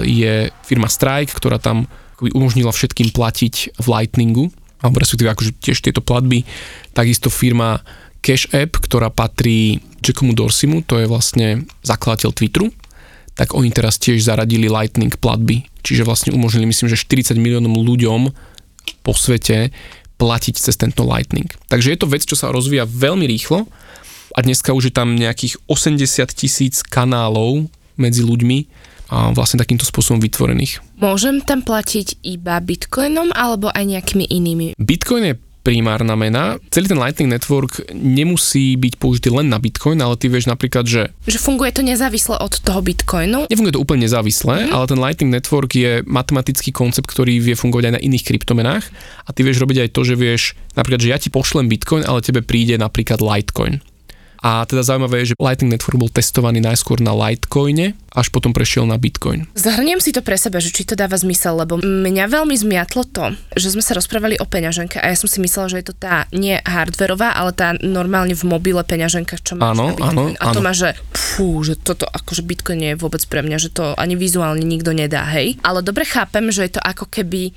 je 0.00 0.48
firma 0.64 0.88
Strike, 0.88 1.36
ktorá 1.36 1.60
tam 1.60 1.84
umožnila 2.16 2.72
všetkým 2.72 3.12
platiť 3.12 3.76
v 3.76 3.86
Lightningu, 3.92 4.48
alebo 4.80 4.96
respektíve 4.96 5.28
akože 5.28 5.52
tiež 5.60 5.84
tieto 5.84 6.00
platby. 6.00 6.48
Takisto 6.96 7.28
firma 7.28 7.84
Cash 8.24 8.48
App, 8.56 8.80
ktorá 8.80 9.12
patrí 9.12 9.84
Jackomu 10.00 10.32
Dorsimu, 10.32 10.88
to 10.88 10.96
je 10.96 11.04
vlastne 11.04 11.68
zakladateľ 11.84 12.32
Twitteru, 12.32 12.72
tak 13.36 13.52
oni 13.52 13.68
teraz 13.68 14.00
tiež 14.00 14.24
zaradili 14.24 14.72
Lightning 14.72 15.12
platby, 15.12 15.68
čiže 15.84 16.08
vlastne 16.08 16.32
umožnili 16.32 16.64
myslím, 16.72 16.88
že 16.88 16.96
40 16.96 17.36
miliónom 17.36 17.76
ľuďom 17.76 18.32
po 19.02 19.14
svete 19.14 19.74
platiť 20.16 20.54
cez 20.56 20.74
tento 20.80 21.04
Lightning. 21.04 21.48
Takže 21.68 21.92
je 21.92 21.98
to 22.00 22.10
vec, 22.10 22.24
čo 22.24 22.36
sa 22.36 22.52
rozvíja 22.52 22.88
veľmi 22.88 23.28
rýchlo 23.28 23.68
a 24.36 24.38
dneska 24.40 24.72
už 24.72 24.90
je 24.90 24.94
tam 24.94 25.16
nejakých 25.16 25.60
80 25.68 26.28
tisíc 26.32 26.80
kanálov 26.84 27.68
medzi 27.96 28.24
ľuďmi 28.24 28.58
a 29.06 29.30
vlastne 29.30 29.62
takýmto 29.62 29.86
spôsobom 29.86 30.18
vytvorených. 30.18 30.82
Môžem 30.98 31.38
tam 31.38 31.62
platiť 31.62 32.26
iba 32.26 32.58
bitcoinom 32.58 33.30
alebo 33.30 33.70
aj 33.70 33.84
nejakými 33.86 34.26
inými? 34.26 34.74
Bitcoin 34.74 35.30
je 35.30 35.34
primárna 35.66 36.14
mena. 36.14 36.62
Celý 36.70 36.86
ten 36.86 37.02
Lightning 37.02 37.26
Network 37.26 37.90
nemusí 37.90 38.78
byť 38.78 39.02
použitý 39.02 39.34
len 39.34 39.50
na 39.50 39.58
Bitcoin, 39.58 39.98
ale 39.98 40.14
ty 40.14 40.30
vieš 40.30 40.46
napríklad, 40.46 40.86
že... 40.86 41.10
Že 41.26 41.42
funguje 41.42 41.74
to 41.74 41.82
nezávisle 41.82 42.38
od 42.38 42.54
toho 42.62 42.78
Bitcoinu? 42.78 43.50
Nefunguje 43.50 43.74
to 43.74 43.82
úplne 43.82 44.06
nezávisle, 44.06 44.70
mm. 44.70 44.70
ale 44.70 44.84
ten 44.86 45.02
Lightning 45.02 45.34
Network 45.34 45.74
je 45.74 46.06
matematický 46.06 46.70
koncept, 46.70 47.10
ktorý 47.10 47.42
vie 47.42 47.58
fungovať 47.58 47.90
aj 47.90 47.94
na 47.98 48.04
iných 48.06 48.22
kryptomenách 48.30 48.84
a 49.26 49.30
ty 49.34 49.42
vieš 49.42 49.58
robiť 49.58 49.82
aj 49.82 49.88
to, 49.90 50.00
že 50.06 50.14
vieš, 50.14 50.54
napríklad, 50.78 51.02
že 51.02 51.10
ja 51.10 51.18
ti 51.18 51.34
pošlem 51.34 51.66
Bitcoin, 51.66 52.06
ale 52.06 52.22
tebe 52.22 52.46
príde 52.46 52.78
napríklad 52.78 53.18
Litecoin. 53.18 53.82
A 54.46 54.62
teda 54.62 54.86
zaujímavé 54.86 55.26
je, 55.26 55.34
že 55.34 55.38
Lightning 55.42 55.74
Network 55.74 55.98
bol 55.98 56.06
testovaný 56.06 56.62
najskôr 56.62 57.02
na 57.02 57.10
Litecoine, 57.10 57.98
až 58.14 58.30
potom 58.30 58.54
prešiel 58.54 58.86
na 58.86 58.94
Bitcoin. 58.94 59.50
Zahrniem 59.58 59.98
si 59.98 60.14
to 60.14 60.22
pre 60.22 60.38
seba, 60.38 60.62
že 60.62 60.70
či 60.70 60.86
to 60.86 60.94
dáva 60.94 61.18
zmysel, 61.18 61.58
lebo 61.58 61.82
mňa 61.82 62.30
veľmi 62.30 62.54
zmiatlo 62.54 63.10
to, 63.10 63.34
že 63.58 63.74
sme 63.74 63.82
sa 63.82 63.98
rozprávali 63.98 64.38
o 64.38 64.46
peňaženke 64.46 65.02
a 65.02 65.10
ja 65.10 65.18
som 65.18 65.26
si 65.26 65.42
myslela, 65.42 65.66
že 65.74 65.82
je 65.82 65.86
to 65.90 65.98
tá 65.98 66.30
nie 66.30 66.54
hardverová, 66.62 67.34
ale 67.34 67.50
tá 67.58 67.74
normálne 67.82 68.38
v 68.38 68.46
mobile 68.46 68.78
peňaženka, 68.86 69.34
čo 69.42 69.58
máš 69.58 69.74
áno, 69.74 69.98
áno, 69.98 70.22
A 70.38 70.54
to 70.54 70.62
má, 70.62 70.70
že 70.70 70.94
fú, 71.10 71.66
že 71.66 71.74
toto 71.74 72.06
akože 72.06 72.46
Bitcoin 72.46 72.78
nie 72.78 72.90
je 72.94 73.02
vôbec 73.02 73.26
pre 73.26 73.42
mňa, 73.42 73.58
že 73.58 73.74
to 73.74 73.98
ani 73.98 74.14
vizuálne 74.14 74.62
nikto 74.62 74.94
nedá, 74.94 75.26
hej. 75.26 75.58
Ale 75.66 75.82
dobre 75.82 76.06
chápem, 76.06 76.54
že 76.54 76.70
je 76.70 76.78
to 76.78 76.82
ako 76.86 77.10
keby 77.10 77.50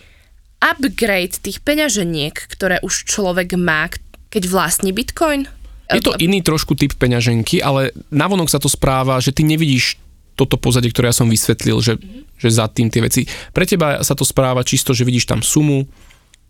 upgrade 0.57 1.37
tých 1.37 1.61
peňaženiek, 1.61 2.33
ktoré 2.33 2.81
už 2.81 3.05
človek 3.05 3.53
má, 3.61 3.93
keď 4.33 4.43
vlastní 4.49 4.89
Bitcoin. 4.89 5.45
Je 5.89 6.05
to 6.05 6.13
iný 6.21 6.45
trošku 6.45 6.77
typ 6.77 6.93
peňaženky, 6.93 7.65
ale 7.65 7.89
navonok 8.13 8.49
sa 8.51 8.61
to 8.61 8.69
správa, 8.69 9.17
že 9.17 9.33
ty 9.33 9.41
nevidíš 9.41 9.97
toto 10.37 10.55
pozadie, 10.55 10.93
ktoré 10.93 11.11
ja 11.11 11.15
som 11.17 11.27
vysvetlil, 11.27 11.81
že, 11.83 11.99
že 12.39 12.49
za 12.53 12.69
tým 12.71 12.87
tie 12.87 13.03
veci. 13.03 13.27
Pre 13.27 13.65
teba 13.67 13.99
sa 14.05 14.15
to 14.15 14.23
správa 14.23 14.63
čisto, 14.63 14.95
že 14.95 15.03
vidíš 15.03 15.27
tam 15.27 15.43
sumu, 15.43 15.83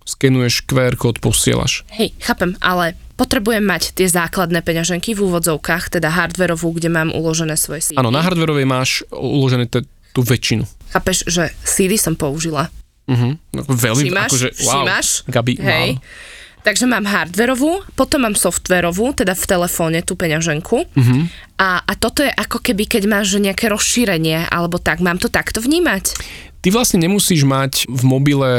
skenuješ 0.05 0.69
QR 0.69 0.93
kód, 0.93 1.17
posielaš. 1.17 1.87
Hej, 1.97 2.13
chápem, 2.21 2.53
ale 2.61 2.93
potrebujem 3.17 3.65
mať 3.65 3.97
tie 3.97 4.05
základné 4.05 4.61
peňaženky 4.61 5.17
v 5.17 5.25
úvodzovkách, 5.25 5.97
teda 5.97 6.13
hardverovú, 6.13 6.77
kde 6.77 6.89
mám 6.93 7.09
uložené 7.09 7.57
svoje 7.57 7.89
CD. 7.89 7.97
Áno, 7.97 8.13
na 8.13 8.21
hardverovej 8.21 8.65
máš 8.69 9.01
uložené 9.09 9.65
te, 9.65 9.85
tú 10.13 10.21
väčšinu. 10.21 10.65
Chápeš, 10.93 11.25
že 11.25 11.53
CD 11.65 11.97
som 11.97 12.13
použila. 12.13 12.69
Uh-huh. 13.09 13.33
No, 13.53 13.61
veľmi, 13.65 14.05
Všimáš? 14.05 14.29
akože, 14.29 14.47
wow, 14.53 14.69
Všimáš? 14.69 15.07
Gabi, 15.25 15.53
Hej. 15.57 15.89
Mám. 15.97 16.37
Takže 16.59 16.85
mám 16.91 17.07
hardverovú, 17.07 17.87
potom 17.95 18.27
mám 18.27 18.35
softverovú, 18.35 19.15
teda 19.15 19.31
v 19.31 19.45
telefóne 19.47 19.99
tú 20.03 20.19
peňaženku. 20.19 20.77
Uh-huh. 20.83 21.21
A, 21.55 21.83
a 21.83 21.93
toto 21.95 22.19
je 22.19 22.31
ako 22.31 22.59
keby, 22.59 22.83
keď 22.87 23.03
máš 23.07 23.39
nejaké 23.39 23.71
rozšírenie, 23.71 24.47
alebo 24.51 24.75
tak, 24.75 24.99
mám 24.99 25.19
to 25.19 25.31
takto 25.31 25.63
vnímať? 25.63 26.19
Ty 26.59 26.67
vlastne 26.75 26.99
nemusíš 26.99 27.47
mať 27.47 27.87
v 27.87 28.01
mobile 28.03 28.51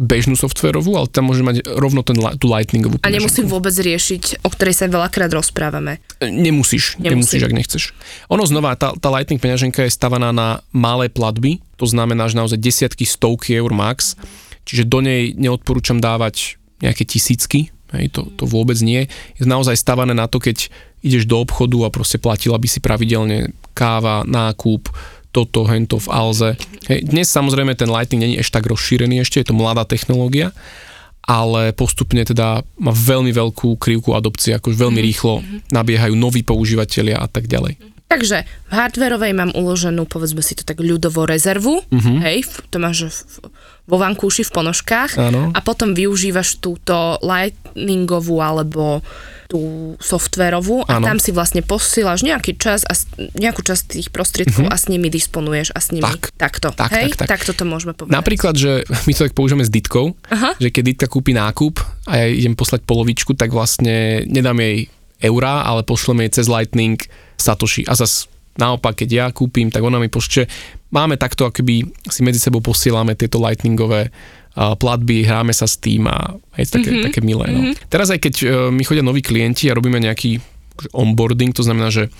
bežnú 0.00 0.32
softverovú, 0.32 0.96
ale 0.96 1.12
tam 1.12 1.28
môže 1.28 1.44
mať 1.44 1.60
rovno 1.76 2.00
ten, 2.00 2.16
tú 2.40 2.48
lightningovú 2.48 3.00
peňaženku. 3.00 3.08
A 3.08 3.16
nemusím 3.20 3.46
vôbec 3.52 3.76
riešiť, 3.76 4.44
o 4.44 4.48
ktorej 4.48 4.74
sa 4.76 4.88
veľakrát 4.88 5.28
rozprávame. 5.28 6.00
Nemusíš, 6.24 6.96
nemusíš, 6.96 7.44
ak 7.44 7.52
nechceš. 7.52 7.82
Ono 8.32 8.44
znova, 8.48 8.76
tá, 8.80 8.96
tá 8.96 9.08
lightning 9.12 9.36
peňaženka 9.36 9.84
je 9.84 9.92
stavaná 9.92 10.32
na 10.32 10.64
malé 10.72 11.12
platby, 11.12 11.60
to 11.76 11.84
znamená, 11.84 12.32
že 12.32 12.40
naozaj 12.40 12.56
desiatky, 12.60 13.04
stovky 13.04 13.60
eur 13.60 13.76
max, 13.76 14.16
čiže 14.64 14.88
do 14.88 15.04
nej 15.04 15.36
neodporúčam 15.36 16.00
dávať 16.00 16.59
nejaké 16.80 17.04
tisícky, 17.04 17.72
hej, 17.96 18.06
to, 18.12 18.28
to 18.36 18.44
vôbec 18.48 18.76
nie. 18.80 19.06
Je 19.36 19.44
naozaj 19.44 19.76
stavané 19.76 20.16
na 20.16 20.26
to, 20.26 20.40
keď 20.40 20.68
ideš 21.00 21.24
do 21.24 21.40
obchodu 21.40 21.88
a 21.88 21.94
proste 21.94 22.20
platila 22.20 22.60
by 22.60 22.68
si 22.68 22.80
pravidelne 22.80 23.56
káva, 23.72 24.24
nákup, 24.28 24.92
toto, 25.30 25.64
hento 25.64 25.96
v 26.02 26.08
Alze. 26.10 26.50
Hej, 26.90 27.06
dnes 27.06 27.30
samozrejme 27.30 27.78
ten 27.78 27.88
Lightning 27.88 28.22
není 28.26 28.36
ešte 28.36 28.58
tak 28.58 28.68
rozšírený 28.68 29.22
ešte, 29.22 29.40
je 29.40 29.48
to 29.48 29.56
mladá 29.56 29.86
technológia, 29.86 30.50
ale 31.22 31.70
postupne 31.70 32.26
teda 32.26 32.66
má 32.82 32.92
veľmi 32.92 33.30
veľkú 33.30 33.78
krivku 33.78 34.12
adopcie, 34.12 34.58
akož 34.58 34.74
veľmi 34.74 35.00
mhm. 35.00 35.06
rýchlo 35.06 35.34
mhm. 35.40 35.56
nabiehajú 35.70 36.14
noví 36.18 36.42
používateľia 36.42 37.22
a 37.22 37.28
tak 37.30 37.46
ďalej. 37.46 37.78
Takže 38.10 38.42
v 38.42 38.72
hardverovej 38.74 39.32
mám 39.38 39.54
uloženú, 39.54 40.02
povedzme 40.02 40.42
si 40.42 40.58
to 40.58 40.66
tak, 40.66 40.82
ľudovo 40.82 41.30
rezervu, 41.30 41.78
uh-huh. 41.78 42.18
hej, 42.26 42.42
to 42.66 42.82
máš 42.82 43.06
v, 43.06 43.54
vo 43.90 43.98
vankúši 43.98 44.46
v 44.46 44.54
ponožkách 44.54 45.10
ano. 45.18 45.50
a 45.50 45.58
potom 45.60 45.92
využívaš 45.92 46.62
túto 46.62 47.18
lightningovú 47.20 48.38
alebo 48.38 49.02
tú 49.50 49.98
softverovú 49.98 50.86
a 50.86 51.02
ano. 51.02 51.10
tam 51.10 51.18
si 51.18 51.34
vlastne 51.34 51.66
posílaš 51.66 52.22
nejaký 52.22 52.54
čas 52.54 52.86
a 52.86 52.94
nejakú 53.34 53.66
časť 53.66 53.98
tých 53.98 54.08
prostriedkov 54.14 54.70
uh-huh. 54.70 54.70
a 54.70 54.78
s 54.78 54.86
nimi 54.86 55.10
disponuješ 55.10 55.74
a 55.74 55.82
s 55.82 55.90
nimi 55.90 56.06
tak, 56.06 56.30
takto. 56.38 56.70
Tak, 56.70 56.94
hej? 56.94 57.10
tak, 57.18 57.26
tak. 57.26 57.28
Takto 57.34 57.58
to 57.58 57.66
môžeme 57.66 57.90
povedať. 57.90 58.14
Napríklad, 58.14 58.54
že 58.54 58.86
my 59.10 59.12
to 59.12 59.26
tak 59.26 59.34
používame 59.34 59.66
s 59.66 59.74
Ditkou, 59.74 60.14
Aha. 60.30 60.54
že 60.54 60.70
keď 60.70 60.82
Ditka 60.94 61.06
kúpi 61.10 61.34
nákup 61.34 61.82
a 62.06 62.22
ja 62.22 62.26
idem 62.30 62.54
poslať 62.54 62.86
polovičku, 62.86 63.34
tak 63.34 63.50
vlastne 63.50 64.22
nedám 64.30 64.62
jej 64.62 64.86
eurá, 65.18 65.66
ale 65.66 65.82
pošleme 65.82 66.30
jej 66.30 66.38
cez 66.38 66.46
Lightning 66.46 67.02
Satoshi. 67.34 67.82
A 67.90 67.98
zas 67.98 68.30
naopak, 68.60 69.00
keď 69.00 69.08
ja 69.08 69.26
kúpim, 69.32 69.72
tak 69.72 69.80
ona 69.80 69.96
mi 69.96 70.12
pošče. 70.12 70.44
Máme 70.92 71.16
takto, 71.16 71.48
akoby 71.48 71.88
si 72.06 72.20
medzi 72.20 72.38
sebou 72.38 72.60
posielame 72.60 73.16
tieto 73.16 73.40
lightningové 73.40 74.12
platby, 74.54 75.22
hráme 75.22 75.54
sa 75.54 75.64
s 75.64 75.78
tým 75.78 76.10
a 76.10 76.34
je 76.58 76.66
to 76.66 76.82
také, 76.82 76.90
mm-hmm. 76.90 77.06
také 77.06 77.20
milé. 77.22 77.46
No. 77.54 77.60
Mm-hmm. 77.62 77.86
Teraz 77.86 78.10
aj 78.10 78.18
keď 78.18 78.34
uh, 78.42 78.48
mi 78.74 78.82
chodia 78.82 79.06
noví 79.06 79.22
klienti 79.22 79.70
a 79.70 79.76
robíme 79.78 80.02
nejaký 80.02 80.42
onboarding, 80.90 81.54
to 81.54 81.62
znamená, 81.62 81.88
že 81.92 82.10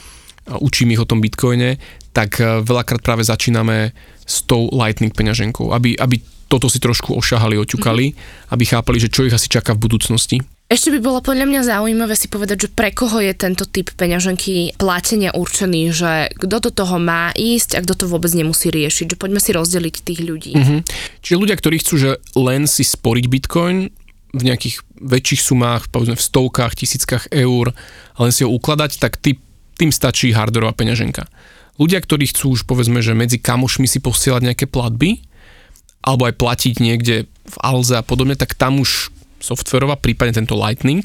učím 0.62 0.94
ich 0.94 1.02
o 1.02 1.08
tom 1.08 1.18
bitcoine, 1.18 1.76
tak 2.14 2.38
uh, 2.38 2.62
veľakrát 2.62 3.02
práve 3.02 3.26
začíname 3.26 3.90
s 4.22 4.46
tou 4.46 4.70
lightning 4.70 5.10
peňaženkou, 5.10 5.74
aby, 5.74 5.98
aby 5.98 6.22
toto 6.46 6.70
si 6.70 6.78
trošku 6.78 7.18
ošahali, 7.18 7.58
oťukali, 7.58 8.06
mm-hmm. 8.14 8.54
aby 8.54 8.64
chápali, 8.64 9.02
že 9.02 9.10
čo 9.10 9.26
ich 9.26 9.34
asi 9.34 9.50
čaká 9.50 9.74
v 9.74 9.90
budúcnosti. 9.90 10.38
Ešte 10.70 10.94
by 10.94 11.02
bolo 11.02 11.18
podľa 11.18 11.50
mňa 11.50 11.60
zaujímavé 11.66 12.14
si 12.14 12.30
povedať, 12.30 12.56
že 12.62 12.68
pre 12.70 12.94
koho 12.94 13.18
je 13.18 13.34
tento 13.34 13.66
typ 13.66 13.90
peňaženky 13.90 14.78
plátenia 14.78 15.34
určený, 15.34 15.90
že 15.90 16.30
kto 16.38 16.62
do 16.62 16.70
toho 16.70 17.02
má 17.02 17.34
ísť 17.34 17.74
a 17.74 17.82
kto 17.82 17.98
to 17.98 18.04
vôbec 18.06 18.30
nemusí 18.30 18.70
riešiť, 18.70 19.10
že 19.10 19.16
poďme 19.18 19.42
si 19.42 19.50
rozdeliť 19.50 19.94
tých 19.98 20.20
ľudí. 20.22 20.54
Mm-hmm. 20.54 20.80
Čiže 21.26 21.40
ľudia, 21.42 21.58
ktorí 21.58 21.82
chcú, 21.82 21.94
že 21.98 22.10
len 22.38 22.70
si 22.70 22.86
sporiť 22.86 23.24
bitcoin 23.26 23.90
v 24.30 24.42
nejakých 24.46 24.86
väčších 25.02 25.42
sumách, 25.42 25.90
povedzme 25.90 26.14
v 26.14 26.22
stovkách, 26.22 26.78
tisíckach 26.78 27.26
eur 27.34 27.74
len 28.22 28.30
si 28.30 28.46
ho 28.46 28.50
ukladať, 28.54 29.02
tak 29.02 29.18
tý, 29.18 29.42
tým 29.74 29.90
stačí 29.90 30.30
hardwareová 30.30 30.78
peňaženka. 30.78 31.26
Ľudia, 31.82 31.98
ktorí 31.98 32.30
chcú 32.30 32.54
už 32.54 32.62
povedzme, 32.70 33.02
že 33.02 33.18
medzi 33.18 33.42
kamošmi 33.42 33.90
si 33.90 33.98
posielať 33.98 34.54
nejaké 34.54 34.66
platby, 34.70 35.18
alebo 36.06 36.30
aj 36.30 36.38
platiť 36.38 36.74
niekde 36.78 37.26
v 37.26 37.56
Alze 37.58 37.98
a 37.98 38.06
podobne, 38.06 38.38
tak 38.38 38.54
tam 38.54 38.78
už 38.78 39.10
softverová, 39.40 39.98
prípadne 39.98 40.36
tento 40.36 40.54
Lightning. 40.54 41.02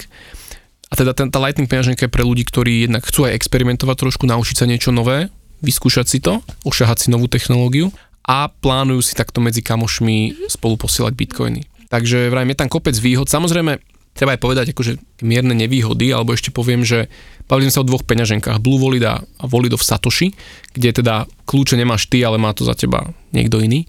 A 0.92 0.94
teda 0.94 1.18
ten, 1.18 1.34
tá 1.34 1.42
Lightning 1.42 1.66
peňaženka 1.66 2.06
je 2.06 2.14
pre 2.14 2.22
ľudí, 2.22 2.46
ktorí 2.46 2.86
jednak 2.86 3.04
chcú 3.08 3.26
aj 3.26 3.36
experimentovať 3.36 3.96
trošku, 4.06 4.30
naučiť 4.30 4.56
sa 4.56 4.70
niečo 4.70 4.94
nové, 4.94 5.34
vyskúšať 5.66 6.06
si 6.06 6.20
to, 6.22 6.46
ošahať 6.68 7.08
si 7.08 7.08
novú 7.10 7.26
technológiu 7.26 7.90
a 8.26 8.50
plánujú 8.50 9.02
si 9.02 9.14
takto 9.18 9.42
medzi 9.42 9.66
kamošmi 9.66 10.48
spolu 10.50 10.78
posielať 10.78 11.14
bitcoiny. 11.18 11.62
Takže 11.90 12.30
vrajme 12.30 12.54
je 12.54 12.60
tam 12.60 12.70
kopec 12.70 12.98
výhod. 12.98 13.30
Samozrejme, 13.30 13.82
treba 14.18 14.34
aj 14.34 14.42
povedať 14.42 14.66
akože 14.74 15.22
mierne 15.22 15.54
nevýhody, 15.54 16.10
alebo 16.10 16.34
ešte 16.34 16.50
poviem, 16.50 16.82
že 16.82 17.12
bavili 17.46 17.70
sme 17.70 17.76
sa 17.76 17.84
o 17.84 17.90
dvoch 17.90 18.08
peňaženkách, 18.08 18.64
Blue 18.64 18.82
Wallet 18.82 19.06
a 19.06 19.22
Wallet 19.46 19.76
of 19.76 19.86
Satoshi, 19.86 20.34
kde 20.74 21.04
teda 21.04 21.30
kľúče 21.46 21.78
nemáš 21.78 22.10
ty, 22.10 22.26
ale 22.26 22.42
má 22.42 22.56
to 22.56 22.66
za 22.66 22.74
teba 22.74 23.14
niekto 23.36 23.62
iný. 23.62 23.86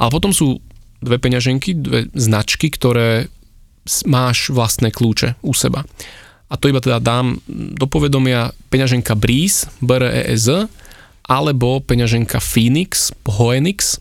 Ale 0.00 0.10
potom 0.10 0.34
sú 0.34 0.58
dve 0.98 1.20
peňaženky, 1.20 1.76
dve 1.76 2.00
značky, 2.16 2.72
ktoré 2.72 3.30
máš 4.06 4.50
vlastné 4.50 4.90
kľúče 4.92 5.40
u 5.42 5.54
seba. 5.54 5.86
A 6.46 6.54
to 6.54 6.70
iba 6.70 6.78
teda 6.78 7.02
dám 7.02 7.42
do 7.50 7.86
povedomia 7.90 8.54
peňaženka 8.70 9.18
Breeze, 9.18 9.66
BREZ, 9.82 10.70
alebo 11.26 11.82
peňaženka 11.82 12.38
Phoenix, 12.38 13.10
Hoenix, 13.26 13.98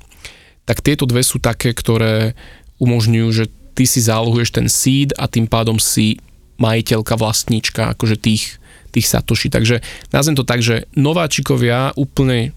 tak 0.66 0.82
tieto 0.82 1.10
dve 1.10 1.26
sú 1.26 1.42
také, 1.42 1.74
ktoré 1.74 2.38
umožňujú, 2.78 3.28
že 3.34 3.46
ty 3.74 3.90
si 3.90 4.02
zálohuješ 4.02 4.50
ten 4.54 4.68
seed 4.70 5.14
a 5.18 5.26
tým 5.26 5.50
pádom 5.50 5.82
si 5.82 6.22
majiteľka, 6.62 7.18
vlastníčka 7.18 7.98
akože 7.98 8.16
tých, 8.22 8.62
tých 8.94 9.06
satoshi. 9.10 9.50
Takže 9.50 9.82
nazvem 10.14 10.38
to 10.38 10.48
tak, 10.48 10.62
že 10.62 10.86
nováčikovia 10.94 11.98
úplne, 11.98 12.54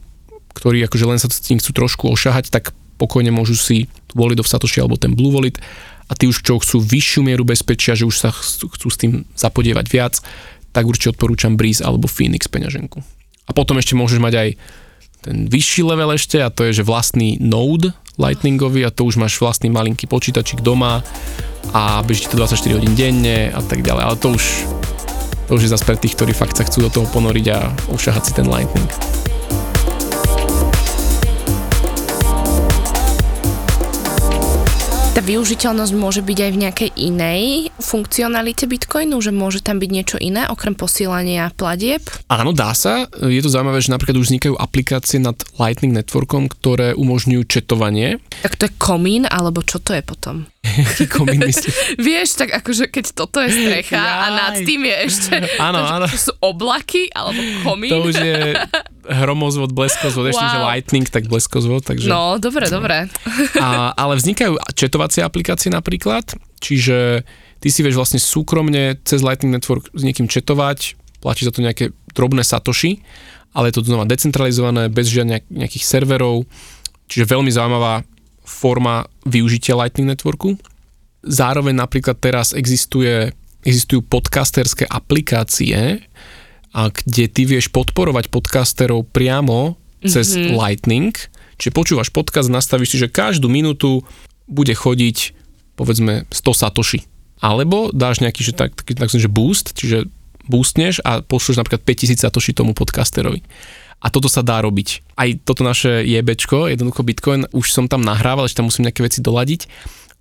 ktorí 0.54 0.84
akože 0.86 1.06
len 1.08 1.18
sa 1.18 1.28
tým 1.28 1.58
chcú 1.58 1.70
trošku 1.74 2.04
ošahať, 2.12 2.52
tak 2.52 2.76
pokojne 3.00 3.32
môžu 3.32 3.54
si 3.54 3.86
Wallet 4.14 4.40
of 4.42 4.50
Satoshi 4.50 4.82
alebo 4.82 4.98
ten 4.98 5.14
Blue 5.14 5.30
Wallet 5.30 5.58
a 6.08 6.12
tí 6.16 6.24
už 6.24 6.40
čo 6.40 6.56
chcú 6.56 6.80
vyššiu 6.80 7.20
mieru 7.20 7.44
bezpečia, 7.44 7.92
že 7.92 8.08
už 8.08 8.16
sa 8.16 8.32
chcú 8.32 8.88
s 8.88 8.96
tým 8.96 9.28
zapodievať 9.36 9.86
viac, 9.92 10.14
tak 10.72 10.88
určite 10.88 11.12
odporúčam 11.16 11.56
Breeze 11.56 11.84
alebo 11.84 12.08
Phoenix 12.08 12.48
peňaženku. 12.48 13.04
A 13.48 13.50
potom 13.56 13.76
ešte 13.80 13.96
môžeš 13.96 14.20
mať 14.20 14.34
aj 14.36 14.48
ten 15.24 15.36
vyšší 15.50 15.82
level 15.84 16.14
ešte 16.14 16.38
a 16.38 16.52
to 16.52 16.68
je, 16.68 16.80
že 16.80 16.88
vlastný 16.88 17.40
node 17.42 17.90
lightningový 18.18 18.86
a 18.86 18.94
to 18.94 19.06
už 19.06 19.18
máš 19.18 19.38
vlastný 19.38 19.70
malinký 19.70 20.10
počítačik 20.10 20.60
doma 20.60 21.06
a 21.70 22.02
beží 22.02 22.26
to 22.26 22.36
24 22.36 22.76
hodín 22.76 22.94
denne 22.98 23.50
a 23.54 23.60
tak 23.62 23.82
ďalej. 23.82 24.02
Ale 24.04 24.16
to 24.18 24.28
už, 24.34 24.44
to 25.48 25.50
už 25.54 25.62
je 25.66 25.72
zase 25.72 25.86
pre 25.86 25.96
tých, 25.98 26.18
ktorí 26.18 26.34
fakt 26.34 26.58
sa 26.58 26.66
chcú 26.66 26.86
do 26.86 26.90
toho 26.90 27.06
ponoriť 27.10 27.46
a 27.54 27.58
ušahať 27.94 28.22
si 28.22 28.32
ten 28.34 28.46
lightning. 28.50 29.27
Tá 35.18 35.26
využiteľnosť 35.26 35.98
môže 35.98 36.22
byť 36.22 36.38
aj 36.46 36.50
v 36.54 36.60
nejakej 36.62 36.90
inej 36.94 37.74
funkcionalite 37.82 38.70
Bitcoinu, 38.70 39.18
že 39.18 39.34
môže 39.34 39.66
tam 39.66 39.82
byť 39.82 39.90
niečo 39.90 40.14
iné 40.22 40.46
okrem 40.46 40.78
posielania 40.78 41.50
platieb? 41.58 42.06
Áno, 42.30 42.54
dá 42.54 42.70
sa. 42.70 43.10
Je 43.18 43.42
to 43.42 43.50
zaujímavé, 43.50 43.82
že 43.82 43.90
napríklad 43.90 44.14
už 44.14 44.30
vznikajú 44.30 44.54
aplikácie 44.54 45.18
nad 45.18 45.34
Lightning 45.58 45.90
Networkom, 45.90 46.46
ktoré 46.46 46.94
umožňujú 46.94 47.50
četovanie. 47.50 48.22
Tak 48.46 48.62
to 48.62 48.70
je 48.70 48.78
komín, 48.78 49.26
alebo 49.26 49.58
čo 49.66 49.82
to 49.82 49.90
je 49.90 50.06
potom? 50.06 50.46
Aký 50.58 51.06
komín 51.06 51.38
myslíš? 51.40 51.74
Vieš, 52.02 52.28
tak 52.34 52.50
akože 52.52 52.90
keď 52.90 53.04
toto 53.14 53.38
je 53.38 53.50
strecha 53.50 53.98
a 53.98 54.26
nad 54.28 54.54
tým 54.62 54.84
je 54.84 54.96
ešte 55.06 55.34
Áno, 55.56 55.78
to, 55.80 55.86
áno. 55.86 56.06
to 56.10 56.18
sú 56.18 56.32
oblaky 56.38 57.06
alebo 57.10 57.38
komín. 57.62 57.90
To 57.90 58.02
už 58.04 58.16
je 58.18 58.58
hromozvod, 59.08 59.70
bleskozvod, 59.72 60.28
ešte, 60.28 60.42
Wow. 60.42 60.52
že 60.52 60.58
lightning, 60.60 61.06
tak 61.08 61.24
bleskozvod, 61.26 61.86
takže... 61.86 62.10
No, 62.10 62.36
dobre, 62.36 62.66
dobre. 62.68 63.06
A, 63.56 63.94
ale 63.94 64.18
vznikajú 64.18 64.58
četovacie 64.74 65.22
aplikácie 65.22 65.70
napríklad, 65.70 66.26
čiže 66.60 67.22
ty 67.58 67.68
si 67.70 67.80
vieš 67.80 67.96
vlastne 67.96 68.20
súkromne 68.20 68.98
cez 69.06 69.22
Lightning 69.22 69.54
Network 69.54 69.88
s 69.90 70.02
niekým 70.04 70.28
četovať, 70.28 70.94
platíš 71.18 71.48
za 71.48 71.54
to 71.54 71.64
nejaké 71.64 71.90
drobné 72.12 72.42
satoshi, 72.42 73.00
ale 73.56 73.70
je 73.72 73.80
to 73.80 73.86
znova 73.86 74.04
decentralizované, 74.04 74.92
bez 74.92 75.08
žiadnych 75.08 75.48
nejakých 75.48 75.84
serverov, 75.86 76.44
čiže 77.08 77.24
veľmi 77.26 77.48
zaujímavá 77.48 78.04
forma 78.48 79.04
využitia 79.28 79.76
Lightning 79.76 80.08
Networku. 80.08 80.56
Zároveň 81.20 81.76
napríklad 81.76 82.16
teraz 82.16 82.56
existuje, 82.56 83.36
existujú 83.62 84.00
podcasterské 84.08 84.88
aplikácie, 84.88 86.08
a 86.76 86.92
kde 86.92 87.26
ty 87.26 87.42
vieš 87.48 87.72
podporovať 87.72 88.28
podcasterov 88.28 89.08
priamo 89.08 89.80
cez 90.04 90.36
mm-hmm. 90.36 90.54
Lightning. 90.54 91.12
Čiže 91.58 91.74
počúvaš 91.74 92.08
podcast, 92.12 92.52
nastavíš 92.52 92.94
si, 92.94 92.98
že 93.00 93.10
každú 93.10 93.48
minútu 93.50 94.04
bude 94.46 94.72
chodiť 94.72 95.34
povedzme 95.74 96.28
100 96.30 96.38
satoshi. 96.54 97.02
Alebo 97.38 97.90
dáš 97.94 98.18
nejaký, 98.22 98.42
že 98.42 98.52
tak, 98.54 98.74
taký, 98.74 98.98
tak, 98.98 99.10
že 99.10 99.30
boost, 99.30 99.74
čiže 99.74 100.10
boostneš 100.50 101.02
a 101.06 101.22
pošleš 101.22 101.60
napríklad 101.60 101.82
5000 101.86 102.18
satoshi 102.18 102.50
tomu 102.54 102.74
podcasterovi. 102.74 103.42
A 103.98 104.14
toto 104.14 104.30
sa 104.30 104.46
dá 104.46 104.62
robiť. 104.62 105.18
Aj 105.18 105.28
toto 105.42 105.66
naše 105.66 106.06
jebečko, 106.06 106.70
jednoducho 106.70 107.02
Bitcoin, 107.02 107.50
už 107.50 107.74
som 107.74 107.90
tam 107.90 108.06
nahrával, 108.06 108.46
ešte 108.46 108.62
tam 108.62 108.70
musím 108.70 108.86
nejaké 108.86 109.02
veci 109.02 109.18
doladiť 109.18 109.66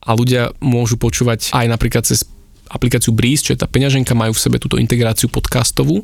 a 0.02 0.18
ľudia 0.18 0.54
môžu 0.62 0.98
počúvať 0.98 1.54
aj 1.54 1.66
napríklad 1.70 2.06
cez 2.06 2.26
aplikáciu 2.68 3.16
Breeze, 3.16 3.48
čo 3.48 3.54
je 3.56 3.64
tá 3.64 3.68
peňaženka, 3.70 4.12
majú 4.12 4.36
v 4.36 4.44
sebe 4.44 4.58
túto 4.60 4.76
integráciu 4.76 5.32
podcastovú, 5.32 6.04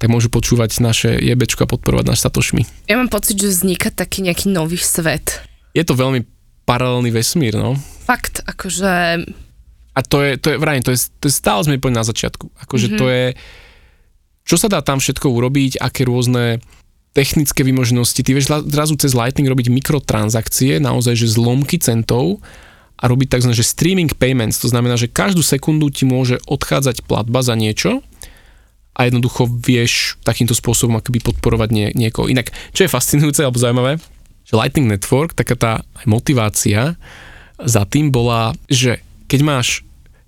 tak 0.00 0.10
môžu 0.10 0.26
počúvať 0.32 0.82
naše 0.82 1.10
jebečko 1.22 1.64
a 1.64 1.70
podporovať 1.70 2.04
náš 2.10 2.20
satošmi. 2.26 2.66
Ja 2.90 2.98
mám 2.98 3.12
pocit, 3.12 3.38
že 3.38 3.52
vzniká 3.52 3.94
taký 3.94 4.26
nejaký 4.26 4.50
nový 4.50 4.80
svet. 4.80 5.38
Je 5.70 5.86
to 5.86 5.94
veľmi 5.94 6.26
paralelný 6.66 7.14
vesmír, 7.14 7.54
no. 7.54 7.78
Fakt, 8.06 8.42
akože 8.42 9.22
A 9.94 10.00
to 10.02 10.22
je, 10.22 10.34
to 10.38 10.54
je, 10.54 10.56
vrajím, 10.58 10.82
to 10.82 10.90
je, 10.94 10.98
to 11.18 11.30
je 11.30 11.34
stále 11.34 11.62
sme 11.62 11.78
na 11.94 12.02
začiatku. 12.02 12.50
Akože 12.66 12.86
mm-hmm. 12.90 13.00
to 13.00 13.06
je, 13.06 13.24
čo 14.46 14.56
sa 14.58 14.66
dá 14.66 14.82
tam 14.82 14.98
všetko 14.98 15.30
urobiť, 15.30 15.78
aké 15.78 16.02
rôzne 16.06 16.58
technické 17.10 17.66
vymoženosti. 17.66 18.22
Ty 18.22 18.30
vieš 18.38 18.50
zrazu 18.70 18.94
cez 18.94 19.12
Lightning 19.16 19.50
robiť 19.50 19.70
mikrotransakcie, 19.70 20.78
naozaj, 20.78 21.18
že 21.18 21.34
zlomky 21.34 21.82
centov 21.82 22.38
a 23.00 23.08
robiť 23.08 23.40
tzv. 23.40 23.50
že 23.56 23.66
streaming 23.66 24.12
payments. 24.14 24.62
To 24.62 24.70
znamená, 24.70 24.94
že 24.94 25.10
každú 25.10 25.42
sekundu 25.42 25.90
ti 25.90 26.06
môže 26.06 26.38
odchádzať 26.46 27.02
platba 27.08 27.42
za 27.42 27.58
niečo 27.58 28.04
a 28.94 29.08
jednoducho 29.08 29.48
vieš 29.48 30.20
takýmto 30.22 30.54
spôsobom 30.54 31.00
akoby 31.00 31.18
podporovať 31.24 31.68
nie, 31.72 31.88
niekoho. 31.96 32.28
Inak, 32.28 32.52
čo 32.76 32.86
je 32.86 32.92
fascinujúce 32.92 33.42
alebo 33.42 33.58
zaujímavé, 33.58 33.98
že 34.46 34.58
Lightning 34.58 34.90
Network, 34.90 35.34
taká 35.34 35.54
tá 35.56 35.72
motivácia 36.04 36.94
za 37.58 37.82
tým 37.88 38.12
bola, 38.12 38.54
že 38.68 39.02
keď 39.26 39.40
máš 39.46 39.68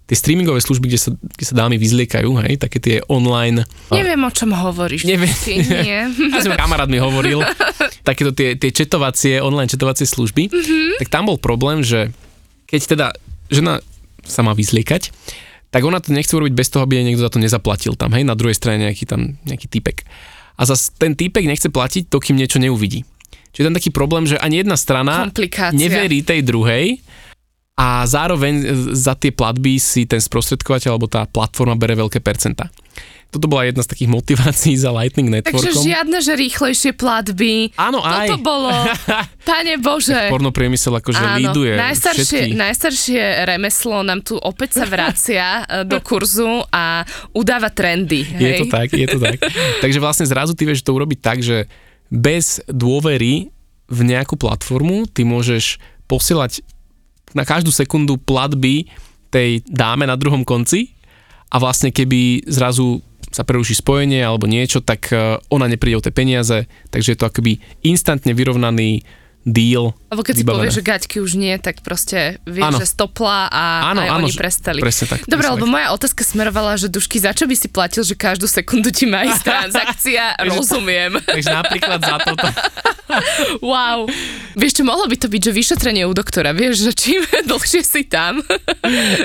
tie 0.06 0.16
streamingové 0.18 0.58
služby, 0.58 0.90
kde 0.90 1.00
sa, 1.00 1.10
kde 1.14 1.44
sa 1.46 1.54
dámy 1.54 1.78
vyzliekajú, 1.78 2.30
hej, 2.42 2.58
také 2.58 2.82
tie 2.82 2.96
online... 3.06 3.64
neviem, 3.88 4.18
o 4.18 4.32
čom 4.34 4.50
hovoríš. 4.50 5.06
Neviem. 5.06 5.30
Ty, 5.30 5.54
nie. 5.62 6.00
Ja 6.34 6.40
som 6.42 6.58
kamarát 6.58 6.90
mi 6.90 6.98
hovoril, 6.98 7.40
takéto 8.02 8.34
tie, 8.34 8.58
tie 8.58 8.74
četovacie, 8.74 9.38
online 9.38 9.70
četovacie 9.70 10.04
služby, 10.04 10.50
mm-hmm. 10.50 10.98
tak 11.00 11.08
tam 11.08 11.30
bol 11.30 11.38
problém, 11.38 11.86
že 11.86 12.10
keď 12.66 12.80
teda 12.84 13.06
žena 13.48 13.78
sa 14.26 14.42
má 14.42 14.52
vyzliekať, 14.52 15.14
tak 15.72 15.82
ona 15.86 16.02
to 16.04 16.12
nechce 16.12 16.34
urobiť 16.36 16.52
bez 16.52 16.68
toho, 16.68 16.84
aby 16.84 17.00
jej 17.00 17.06
niekto 17.08 17.24
za 17.24 17.32
to 17.32 17.40
nezaplatil 17.40 17.96
tam, 17.96 18.12
hej, 18.12 18.26
na 18.26 18.36
druhej 18.36 18.58
strane 18.58 18.84
nejaký 18.84 19.08
tam 19.08 19.40
nejaký 19.48 19.70
typek. 19.70 20.04
A 20.60 20.68
zase 20.68 20.92
ten 20.98 21.16
typek 21.16 21.48
nechce 21.48 21.72
platiť, 21.72 22.12
dokým 22.12 22.36
niečo 22.36 22.60
neuvidí. 22.60 23.08
Čiže 23.52 23.60
je 23.64 23.68
tam 23.68 23.76
taký 23.76 23.90
problém, 23.92 24.24
že 24.24 24.40
ani 24.40 24.64
jedna 24.64 24.76
strana 24.76 25.28
neverí 25.72 26.24
tej 26.24 26.44
druhej 26.44 27.00
a 27.72 28.04
zároveň 28.04 28.68
za 28.92 29.16
tie 29.16 29.32
platby 29.32 29.80
si 29.80 30.04
ten 30.04 30.20
sprostredkovateľ 30.20 30.90
alebo 30.92 31.08
tá 31.08 31.24
platforma 31.24 31.72
bere 31.72 31.96
veľké 31.96 32.20
percenta. 32.20 32.68
Toto 33.32 33.48
bola 33.48 33.64
jedna 33.64 33.80
z 33.80 33.96
takých 33.96 34.12
motivácií 34.12 34.76
za 34.76 34.92
Lightning 34.92 35.32
Takže 35.32 35.40
Networkom. 35.40 35.82
žiadne, 35.88 36.18
že 36.20 36.32
rýchlejšie 36.36 36.92
platby. 36.92 37.72
Áno, 37.80 38.04
aj. 38.04 38.28
Toto 38.28 38.44
bolo, 38.44 38.68
pane 39.48 39.80
Bože. 39.80 40.28
Pornopriemysel 40.28 41.00
akože 41.00 41.40
líduje 41.40 41.72
najstaršie, 41.80 42.52
všetky. 42.52 42.60
najstaršie 42.60 43.22
remeslo 43.48 44.04
nám 44.04 44.20
tu 44.20 44.36
opäť 44.36 44.76
sa 44.76 44.84
vracia 44.84 45.64
e, 45.64 45.88
do 45.88 45.96
kurzu 46.04 46.60
a 46.68 47.08
udáva 47.32 47.72
trendy. 47.72 48.20
Je 48.20 48.52
Hej? 48.52 48.60
to 48.60 48.66
tak, 48.68 48.92
je 48.92 49.08
to 49.08 49.16
tak. 49.16 49.40
Takže 49.82 49.96
vlastne 49.96 50.28
zrazu 50.28 50.52
ty 50.52 50.68
vieš 50.68 50.84
to 50.84 50.92
urobiť 50.92 51.18
tak, 51.24 51.40
že 51.40 51.72
bez 52.12 52.60
dôvery 52.68 53.48
v 53.88 54.00
nejakú 54.04 54.36
platformu 54.36 55.08
ty 55.08 55.24
môžeš 55.24 55.80
posielať 56.04 56.60
na 57.32 57.44
každú 57.44 57.72
sekundu 57.72 58.20
platby 58.20 58.88
tej 59.32 59.64
dáme 59.64 60.04
na 60.04 60.16
druhom 60.16 60.44
konci 60.44 60.92
a 61.52 61.56
vlastne 61.60 61.92
keby 61.92 62.44
zrazu 62.48 63.00
sa 63.32 63.48
preruší 63.48 63.80
spojenie 63.80 64.20
alebo 64.20 64.44
niečo, 64.44 64.84
tak 64.84 65.08
eh, 65.10 65.40
ona 65.48 65.66
nepríde 65.66 65.96
o 65.96 66.04
tie 66.04 66.12
peniaze, 66.12 66.68
takže 66.92 67.16
je 67.16 67.18
to 67.18 67.28
akoby 67.28 67.58
instantne 67.80 68.36
vyrovnaný 68.36 69.02
deal. 69.42 69.90
Alebo 70.06 70.22
keď 70.22 70.34
si 70.34 70.40
vybavené. 70.40 70.58
povieš, 70.62 70.74
že 70.74 70.82
gaťky 70.84 71.16
už 71.18 71.32
nie, 71.34 71.54
tak 71.56 71.82
proste 71.82 72.38
vieš, 72.44 72.62
Áno. 72.64 72.78
že 72.78 72.86
stopla 72.86 73.46
a 73.46 73.90
Áno, 73.90 74.00
aj 74.00 74.08
áno, 74.08 74.18
oni 74.22 74.32
prestali. 74.32 74.78
presne 74.78 75.06
tak, 75.08 75.24
Dobre, 75.24 75.42
presne 75.42 75.54
lebo 75.58 75.66
tak. 75.66 75.72
moja 75.72 75.86
otázka 75.90 76.22
smerovala, 76.22 76.72
že 76.74 76.86
Dušky, 76.86 77.18
za 77.18 77.30
čo 77.30 77.44
by 77.44 77.54
si 77.54 77.66
platil, 77.66 78.02
že 78.02 78.14
každú 78.14 78.46
sekundu 78.46 78.88
ti 78.88 79.04
má 79.04 79.22
ísť 79.22 79.42
transakcia? 79.50 80.38
Rozumiem. 80.46 81.18
Takže 81.26 81.50
napríklad 81.50 81.98
za 81.98 82.16
toto. 82.18 82.46
Wow. 83.60 84.08
Vieš 84.56 84.80
čo, 84.80 84.82
mohlo 84.82 85.04
by 85.04 85.16
to 85.16 85.28
byť, 85.28 85.42
že 85.42 85.52
vyšetrenie 85.52 86.08
u 86.08 86.12
doktora, 86.12 86.52
vieš, 86.52 86.80
že 86.82 86.92
čím 86.94 87.20
dlhšie 87.44 87.84
si 87.84 88.08
tam. 88.08 88.40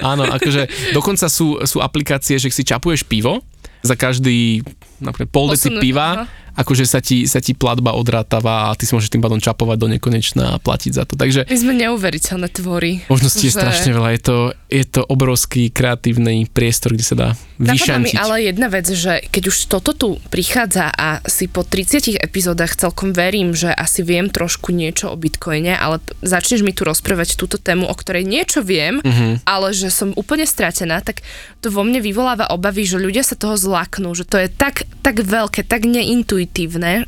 Áno, 0.03 0.27
akože 0.27 0.91
dokonca 0.91 1.27
sú, 1.27 1.63
sú 1.63 1.79
aplikácie, 1.79 2.35
že 2.35 2.51
si 2.51 2.63
čapuješ 2.63 3.07
pivo 3.07 3.39
za 3.79 3.95
každý 3.95 4.59
napríklad 4.99 5.29
pol 5.29 5.47
deci 5.53 5.71
piva, 5.71 6.19
aha. 6.19 6.46
Akože 6.57 6.83
sa 6.83 6.97
ti, 6.97 7.23
sa 7.23 7.37
ti 7.37 7.53
platba 7.53 7.93
odrátava 7.93 8.67
a 8.67 8.73
ty 8.73 8.83
si 8.83 8.91
môžeš 8.91 9.07
tým 9.09 9.21
pádom 9.21 9.37
čapovať 9.37 9.77
do 9.77 9.87
nekonečna 9.89 10.43
a 10.51 10.59
platiť 10.59 10.91
za 10.91 11.03
to. 11.03 11.13
Takže 11.13 11.45
My 11.45 11.55
sme 11.55 11.73
neuveriteľné 11.77 12.49
tvory. 12.49 13.05
možností 13.07 13.45
je 13.45 13.53
Že- 13.53 13.57
strašne 13.57 13.91
veľa. 13.91 14.09
Je 14.11 14.21
to, 14.21 14.37
je 14.67 14.85
to 14.85 15.01
obrovský 15.03 15.69
kreatívny 15.69 16.17
priestor, 16.45 16.91
kde 16.91 17.05
sa 17.05 17.15
dá 17.15 17.27
Napadá 17.55 17.61
mi 17.61 17.73
vyšantiť. 17.75 18.17
ale 18.17 18.35
jedna 18.43 18.67
vec, 18.67 18.87
že 18.87 19.23
keď 19.23 19.43
už 19.45 19.57
toto 19.67 19.91
tu 19.91 20.07
prichádza 20.27 20.89
a 20.89 21.07
si 21.23 21.45
po 21.45 21.61
30 21.61 21.87
epizódach 22.15 22.73
celkom 22.73 23.11
verím, 23.11 23.51
že 23.51 23.69
asi 23.69 24.01
viem 24.01 24.27
trošku 24.27 24.71
niečo 24.71 25.07
o 25.07 25.15
Bitcoine, 25.15 25.73
ale 25.73 26.01
začneš 26.19 26.61
mi 26.61 26.71
tu 26.71 26.81
rozprávať 26.83 27.35
túto 27.35 27.57
tému, 27.57 27.85
o 27.85 27.93
ktorej 27.93 28.23
niečo 28.23 28.59
viem, 28.59 28.97
Mhm. 28.99 29.41
ale 29.43 29.71
že 29.71 29.89
som 29.89 30.09
úplne 30.13 30.43
stratená, 30.43 30.99
tak 30.99 31.21
to 31.59 31.69
vo 31.69 31.81
mne 31.81 31.99
vyvoláva 31.99 32.47
obavy, 32.47 32.83
že 32.83 32.97
ľudia 32.97 33.21
sa 33.21 33.35
toho 33.35 33.53
zlaknú, 33.55 34.09
že 34.11 34.23
to 34.23 34.37
je 34.37 34.47
tak, 34.47 34.85
tak 34.99 35.19
veľké, 35.19 35.61
tak 35.63 35.83
neintuitívne, 35.83 36.46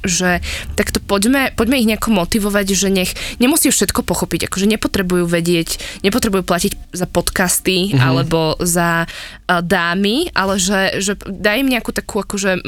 že 0.01 0.43
takto 0.73 0.99
poďme, 0.99 1.51
poďme 1.53 1.75
ich 1.75 1.87
nejako 1.87 2.11
motivovať, 2.13 2.67
že 2.69 2.87
nech 2.87 3.11
nemusí 3.37 3.67
všetko 3.67 4.03
pochopiť, 4.03 4.45
akože 4.45 4.67
nepotrebujú 4.67 5.25
vedieť, 5.25 5.79
nepotrebujú 6.01 6.43
platiť 6.43 6.71
za 6.91 7.05
podcasty 7.05 7.89
Mhm. 7.89 7.99
alebo 7.99 8.39
za 8.59 9.03
uh, 9.03 9.61
dámy, 9.61 10.29
ale 10.31 10.55
že, 10.55 10.99
že 10.99 11.13
daj 11.17 11.61
im 11.61 11.69
nejakú 11.69 11.89
takú 11.89 12.19
akože 12.19 12.59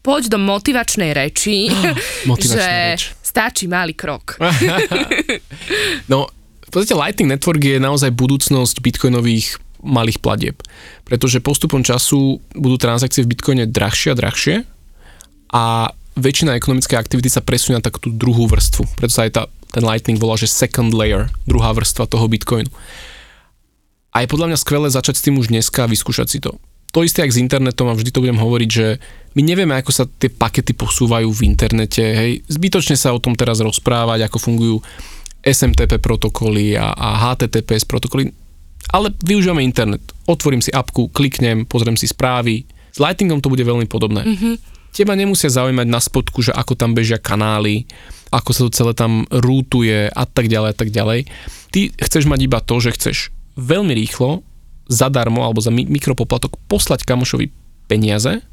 poď 0.00 0.22
do 0.28 0.38
motivačnej 0.38 1.10
reči, 1.10 1.70
motivačná 2.30 2.58
že 2.58 2.66
reč. 2.94 3.02
stačí 3.22 3.64
malý 3.66 3.94
krok. 3.94 4.36
No, 6.10 6.26
v 6.62 6.70
podstate 6.70 6.96
Lightning 6.96 7.28
Network 7.28 7.60
je 7.60 7.76
naozaj 7.76 8.10
budúcnosť 8.10 8.80
bitcoinových 8.80 9.56
malých 9.82 10.18
platieb. 10.18 10.56
Pretože 11.02 11.42
postupom 11.42 11.82
času 11.82 12.38
budú 12.54 12.76
transakcie 12.78 13.22
v 13.22 13.34
bitcoine 13.34 13.64
drahšie 13.66 14.14
a 14.14 14.16
drahšie 14.16 14.54
a 15.52 15.90
väčšina 16.16 16.56
ekonomickej 16.56 16.98
aktivity 16.98 17.28
sa 17.32 17.44
presunie 17.44 17.80
na 17.80 17.84
takú 17.84 18.12
druhú 18.12 18.44
vrstvu. 18.48 18.98
Preto 18.98 19.12
sa 19.12 19.24
aj 19.24 19.32
tá, 19.32 19.42
ten 19.72 19.84
Lightning 19.84 20.20
volá, 20.20 20.36
že 20.36 20.50
second 20.50 20.92
layer, 20.92 21.32
druhá 21.48 21.72
vrstva 21.72 22.04
toho 22.08 22.28
bitcoinu. 22.28 22.68
A 24.12 24.20
je 24.20 24.28
podľa 24.28 24.52
mňa 24.52 24.58
skvelé 24.60 24.88
začať 24.92 25.14
s 25.16 25.24
tým 25.24 25.40
už 25.40 25.48
dneska 25.48 25.88
a 25.88 25.90
vyskúšať 25.90 26.28
si 26.28 26.38
to. 26.44 26.60
To 26.92 27.00
isté, 27.00 27.24
jak 27.24 27.32
s 27.32 27.40
internetom 27.40 27.88
a 27.88 27.96
vždy 27.96 28.12
to 28.12 28.20
budem 28.20 28.36
hovoriť, 28.36 28.68
že 28.68 29.00
my 29.32 29.40
nevieme, 29.40 29.72
ako 29.72 29.88
sa 29.96 30.04
tie 30.04 30.28
pakety 30.28 30.76
posúvajú 30.76 31.32
v 31.32 31.48
internete. 31.48 32.04
Hej. 32.04 32.44
Zbytočne 32.52 33.00
sa 33.00 33.16
o 33.16 33.22
tom 33.22 33.32
teraz 33.32 33.64
rozprávať, 33.64 34.28
ako 34.28 34.36
fungujú 34.36 34.76
SMTP 35.40 35.96
protokoly 36.04 36.76
a, 36.76 36.92
a 36.92 37.32
HTTPS 37.32 37.88
protokoly. 37.88 38.28
Ale 38.92 39.08
využívame 39.24 39.64
internet. 39.64 40.04
Otvorím 40.28 40.60
si 40.60 40.68
apku, 40.68 41.08
kliknem, 41.08 41.64
pozriem 41.64 41.96
si 41.96 42.04
správy. 42.04 42.68
S 42.92 43.00
Lightningom 43.00 43.40
to 43.40 43.48
bude 43.48 43.64
veľmi 43.64 43.88
podobné. 43.88 44.28
Mm-hmm. 44.28 44.54
Teba 44.92 45.16
nemusia 45.16 45.48
zaujímať 45.48 45.88
na 45.88 45.96
spodku, 45.96 46.44
že 46.44 46.52
ako 46.52 46.76
tam 46.76 46.92
bežia 46.92 47.16
kanály, 47.16 47.88
ako 48.28 48.50
sa 48.52 48.60
to 48.68 48.70
celé 48.76 48.92
tam 48.92 49.24
rútuje 49.32 50.12
a 50.12 50.24
tak 50.28 50.52
ďalej 50.52 50.68
a 50.72 50.76
tak 50.76 50.92
ďalej. 50.92 51.32
Ty 51.72 51.80
chceš 51.96 52.28
mať 52.28 52.40
iba 52.44 52.60
to, 52.60 52.76
že 52.76 52.92
chceš 52.92 53.16
veľmi 53.56 53.96
rýchlo, 53.96 54.44
zadarmo 54.92 55.40
alebo 55.48 55.64
za 55.64 55.72
mikropoplatok 55.72 56.60
poslať 56.68 57.08
kamošovi 57.08 57.48
peniaze, 57.88 58.44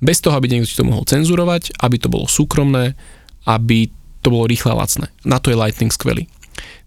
bez 0.00 0.24
toho, 0.24 0.36
aby 0.36 0.48
niekto 0.48 0.72
ti 0.72 0.80
to 0.80 0.88
mohol 0.88 1.04
cenzurovať, 1.04 1.76
aby 1.80 1.96
to 2.00 2.08
bolo 2.08 2.24
súkromné, 2.28 2.96
aby 3.44 3.92
to 4.24 4.32
bolo 4.32 4.48
rýchle 4.48 4.72
a 4.72 4.80
lacné. 4.80 5.12
Na 5.24 5.36
to 5.36 5.52
je 5.52 5.60
Lightning 5.60 5.92
skvelý. 5.92 6.28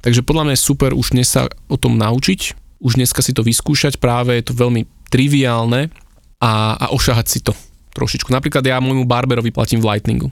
Takže 0.01 0.25
podľa 0.25 0.49
mňa 0.49 0.53
je 0.57 0.67
super 0.73 0.91
už 0.97 1.13
dnes 1.13 1.29
sa 1.29 1.45
o 1.69 1.77
tom 1.77 2.01
naučiť, 2.01 2.57
už 2.81 2.97
dneska 2.97 3.21
si 3.21 3.33
to 3.33 3.45
vyskúšať, 3.45 4.01
práve 4.01 4.33
je 4.38 4.45
to 4.49 4.57
veľmi 4.57 4.86
triviálne 5.13 5.93
a, 6.41 6.77
a 6.77 6.86
ošahať 6.93 7.27
si 7.29 7.39
to 7.45 7.53
trošičku. 7.97 8.29
Napríklad 8.29 8.62
ja 8.62 8.77
môjmu 8.77 9.10
barberovi 9.10 9.49
platím 9.49 9.81
v 9.81 9.89
Lightningu. 9.89 10.29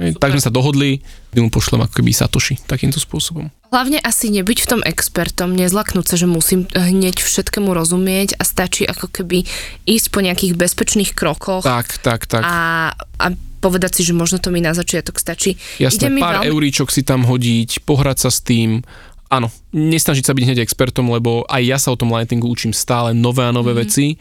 Super. 0.00 0.16
Tak 0.16 0.32
sme 0.32 0.42
sa 0.48 0.48
dohodli, 0.48 1.04
kdy 1.28 1.44
mu 1.44 1.48
pošlem 1.52 1.84
ako 1.84 2.00
keby 2.00 2.16
Satoshi 2.16 2.56
takýmto 2.64 2.96
spôsobom. 2.96 3.52
Hlavne 3.68 4.00
asi 4.00 4.32
nebyť 4.32 4.58
v 4.64 4.68
tom 4.72 4.80
expertom, 4.80 5.52
nezlaknúť 5.52 6.06
sa, 6.08 6.16
že 6.16 6.24
musím 6.24 6.64
hneď 6.72 7.20
všetkému 7.20 7.68
rozumieť 7.76 8.40
a 8.40 8.42
stačí 8.48 8.88
ako 8.88 9.12
keby 9.12 9.44
ísť 9.84 10.06
po 10.08 10.24
nejakých 10.24 10.56
bezpečných 10.56 11.12
krokoch. 11.12 11.68
Tak, 11.68 12.00
tak, 12.00 12.24
tak. 12.24 12.40
A, 12.40 12.90
a 12.96 13.26
povedať 13.60 14.00
si, 14.00 14.02
že 14.08 14.16
možno 14.16 14.40
to 14.40 14.48
mi 14.48 14.64
na 14.64 14.72
začiatok 14.72 15.20
stačí. 15.20 15.60
Jasné, 15.76 16.08
Ide 16.08 16.16
pár 16.16 16.40
veľmi... 16.40 16.48
euríčok 16.48 16.88
si 16.88 17.04
tam 17.04 17.28
hodiť, 17.28 17.84
pohrať 17.84 18.24
sa 18.24 18.30
s 18.32 18.40
tým, 18.40 18.80
áno, 19.28 19.52
nesnažiť 19.76 20.24
sa 20.24 20.32
byť 20.32 20.44
hneď 20.48 20.58
expertom, 20.64 21.12
lebo 21.12 21.44
aj 21.44 21.62
ja 21.62 21.76
sa 21.76 21.92
o 21.92 22.00
tom 22.00 22.08
lightingu 22.08 22.48
učím 22.48 22.72
stále 22.72 23.12
nové 23.12 23.44
a 23.44 23.52
nové 23.52 23.76
mm-hmm. 23.76 23.84
veci 23.84 24.16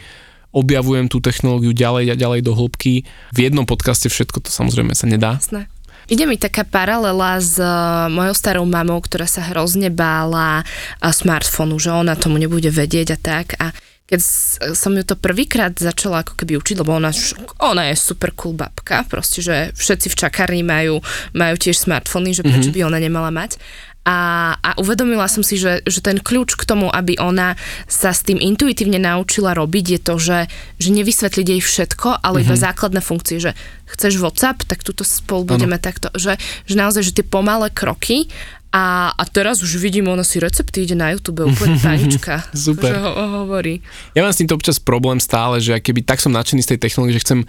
objavujem 0.49 1.07
tú 1.07 1.21
technológiu 1.21 1.73
ďalej 1.73 2.13
a 2.13 2.15
ďalej 2.17 2.41
do 2.45 2.53
hĺbky. 2.57 3.05
V 3.33 3.37
jednom 3.39 3.69
podcaste 3.69 4.09
všetko 4.09 4.45
to 4.45 4.49
samozrejme 4.49 4.93
sa 4.97 5.05
nedá. 5.05 5.37
Jasné. 5.37 5.69
Ide 6.09 6.25
mi 6.25 6.41
taká 6.41 6.65
paralela 6.65 7.37
s 7.37 7.61
uh, 7.61 8.09
mojou 8.09 8.33
starou 8.33 8.65
mamou, 8.65 8.97
ktorá 8.97 9.29
sa 9.29 9.45
hrozne 9.45 9.93
bála 9.93 10.65
uh, 10.65 11.13
smartfónu, 11.13 11.77
že 11.77 11.93
ona 11.93 12.17
tomu 12.17 12.41
nebude 12.41 12.73
vedieť 12.73 13.13
a 13.13 13.17
tak. 13.21 13.53
A 13.61 13.69
keď 14.09 14.25
som 14.73 14.97
ju 14.97 15.05
to 15.05 15.13
prvýkrát 15.13 15.77
začala 15.77 16.25
ako 16.25 16.33
keby 16.33 16.57
učiť, 16.57 16.81
lebo 16.81 16.97
ona, 16.97 17.13
ona 17.61 17.93
je 17.93 17.95
super 17.95 18.33
cool 18.33 18.57
babka, 18.57 19.05
proste, 19.05 19.45
že 19.45 19.69
všetci 19.77 20.09
v 20.09 20.17
čakárni 20.17 20.63
majú, 20.65 20.97
majú 21.37 21.55
tiež 21.61 21.77
smartfóny, 21.77 22.33
že 22.33 22.41
prečo 22.41 22.73
mm-hmm. 22.73 22.81
by 22.81 22.89
ona 22.89 22.97
nemala 22.97 23.29
mať 23.29 23.61
a, 24.09 24.17
a 24.57 24.69
uvedomila 24.81 25.29
som 25.29 25.45
si, 25.45 25.61
že, 25.61 25.85
že 25.85 26.01
ten 26.01 26.17
kľúč 26.17 26.57
k 26.57 26.65
tomu, 26.65 26.89
aby 26.89 27.21
ona 27.21 27.53
sa 27.85 28.09
s 28.09 28.25
tým 28.25 28.41
intuitívne 28.41 28.97
naučila 28.97 29.53
robiť, 29.53 29.85
je 29.85 29.99
to, 30.01 30.15
že, 30.17 30.39
že 30.81 30.89
nevysvetliť 30.89 31.45
jej 31.45 31.61
všetko, 31.61 32.17
ale 32.17 32.41
mm-hmm. 32.41 32.49
iba 32.49 32.55
mhm. 32.57 32.63
základné 32.65 33.01
funkcie, 33.05 33.37
že 33.37 33.53
chceš 33.85 34.17
WhatsApp, 34.17 34.65
tak 34.65 34.81
tuto 34.81 35.05
spolu 35.05 35.53
budeme 35.53 35.77
ano. 35.77 35.85
takto, 35.85 36.09
že, 36.17 36.41
že 36.65 36.73
naozaj, 36.73 37.05
že 37.05 37.21
tie 37.21 37.25
pomalé 37.25 37.69
kroky 37.69 38.25
a, 38.73 39.13
a 39.13 39.23
teraz 39.29 39.61
už 39.61 39.77
vidím, 39.77 40.09
ona 40.09 40.25
si 40.25 40.41
recepty 40.41 40.89
ide 40.89 40.97
na 40.97 41.13
YouTube, 41.13 41.45
úplne 41.45 41.77
tanička. 41.85 42.49
Super. 42.53 42.89
Že 42.89 42.97
ho, 43.05 43.11
ho 43.13 43.27
hovorí. 43.45 43.85
Ja 44.17 44.25
mám 44.25 44.33
s 44.33 44.41
týmto 44.41 44.57
občas 44.57 44.81
problém 44.81 45.21
stále, 45.21 45.61
že 45.61 45.77
keby 45.77 46.01
tak 46.01 46.17
som 46.17 46.33
nadšený 46.33 46.65
z 46.65 46.69
tej 46.73 46.79
technológie, 46.81 47.17
že 47.21 47.25
chcem 47.25 47.39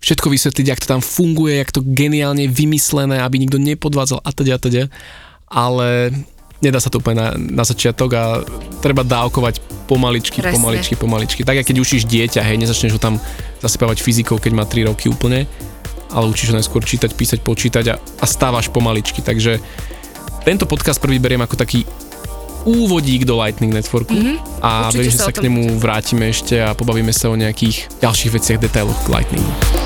všetko 0.00 0.32
vysvetliť, 0.32 0.66
jak 0.68 0.80
to 0.80 0.92
tam 0.96 1.00
funguje, 1.04 1.60
jak 1.60 1.72
to 1.72 1.80
geniálne 1.84 2.48
vymyslené, 2.48 3.20
aby 3.20 3.40
nikto 3.40 3.56
nepodvádzal 3.60 4.20
a 4.20 4.30
teda 4.32 4.56
a 4.56 4.60
teda 4.60 4.82
ale 5.46 6.10
nedá 6.60 6.80
sa 6.80 6.90
to 6.90 6.98
úplne 6.98 7.20
na, 7.20 7.28
na 7.36 7.64
začiatok 7.64 8.10
a 8.16 8.24
treba 8.80 9.06
dávkovať 9.06 9.60
pomaličky, 9.86 10.42
Presne. 10.42 10.56
pomaličky, 10.58 10.94
pomaličky. 10.98 11.40
Tak, 11.46 11.62
keď 11.62 11.76
učíš 11.78 12.08
dieťa, 12.08 12.42
hej, 12.42 12.56
nezačneš 12.58 12.96
ho 12.96 13.00
tam 13.00 13.20
zasypávať 13.62 14.02
fyzikou, 14.02 14.40
keď 14.40 14.52
má 14.52 14.64
3 14.66 14.90
roky 14.90 15.06
úplne, 15.06 15.46
ale 16.10 16.26
učíš 16.26 16.50
ho 16.50 16.58
najskôr 16.58 16.82
čítať, 16.82 17.14
písať, 17.14 17.40
počítať 17.44 17.84
a, 17.92 17.94
a 17.98 18.26
stávaš 18.26 18.72
pomaličky. 18.72 19.22
Takže 19.22 19.62
tento 20.42 20.66
podcast 20.66 20.98
prvý 20.98 21.22
beriem 21.22 21.42
ako 21.42 21.58
taký 21.58 21.86
úvodík 22.66 23.22
do 23.22 23.38
Lightning 23.38 23.70
Networku 23.70 24.10
mm-hmm. 24.10 24.58
a 24.58 24.90
verím, 24.90 25.14
že 25.14 25.22
sa 25.22 25.30
k 25.30 25.46
nemu 25.46 25.78
vrátime 25.78 26.34
ešte 26.34 26.58
a 26.58 26.74
pobavíme 26.74 27.14
sa 27.14 27.30
o 27.30 27.38
nejakých 27.38 28.02
ďalších 28.02 28.34
veciach, 28.34 28.58
detailoch 28.58 28.98
k 29.06 29.08
Lightningu. 29.14 29.85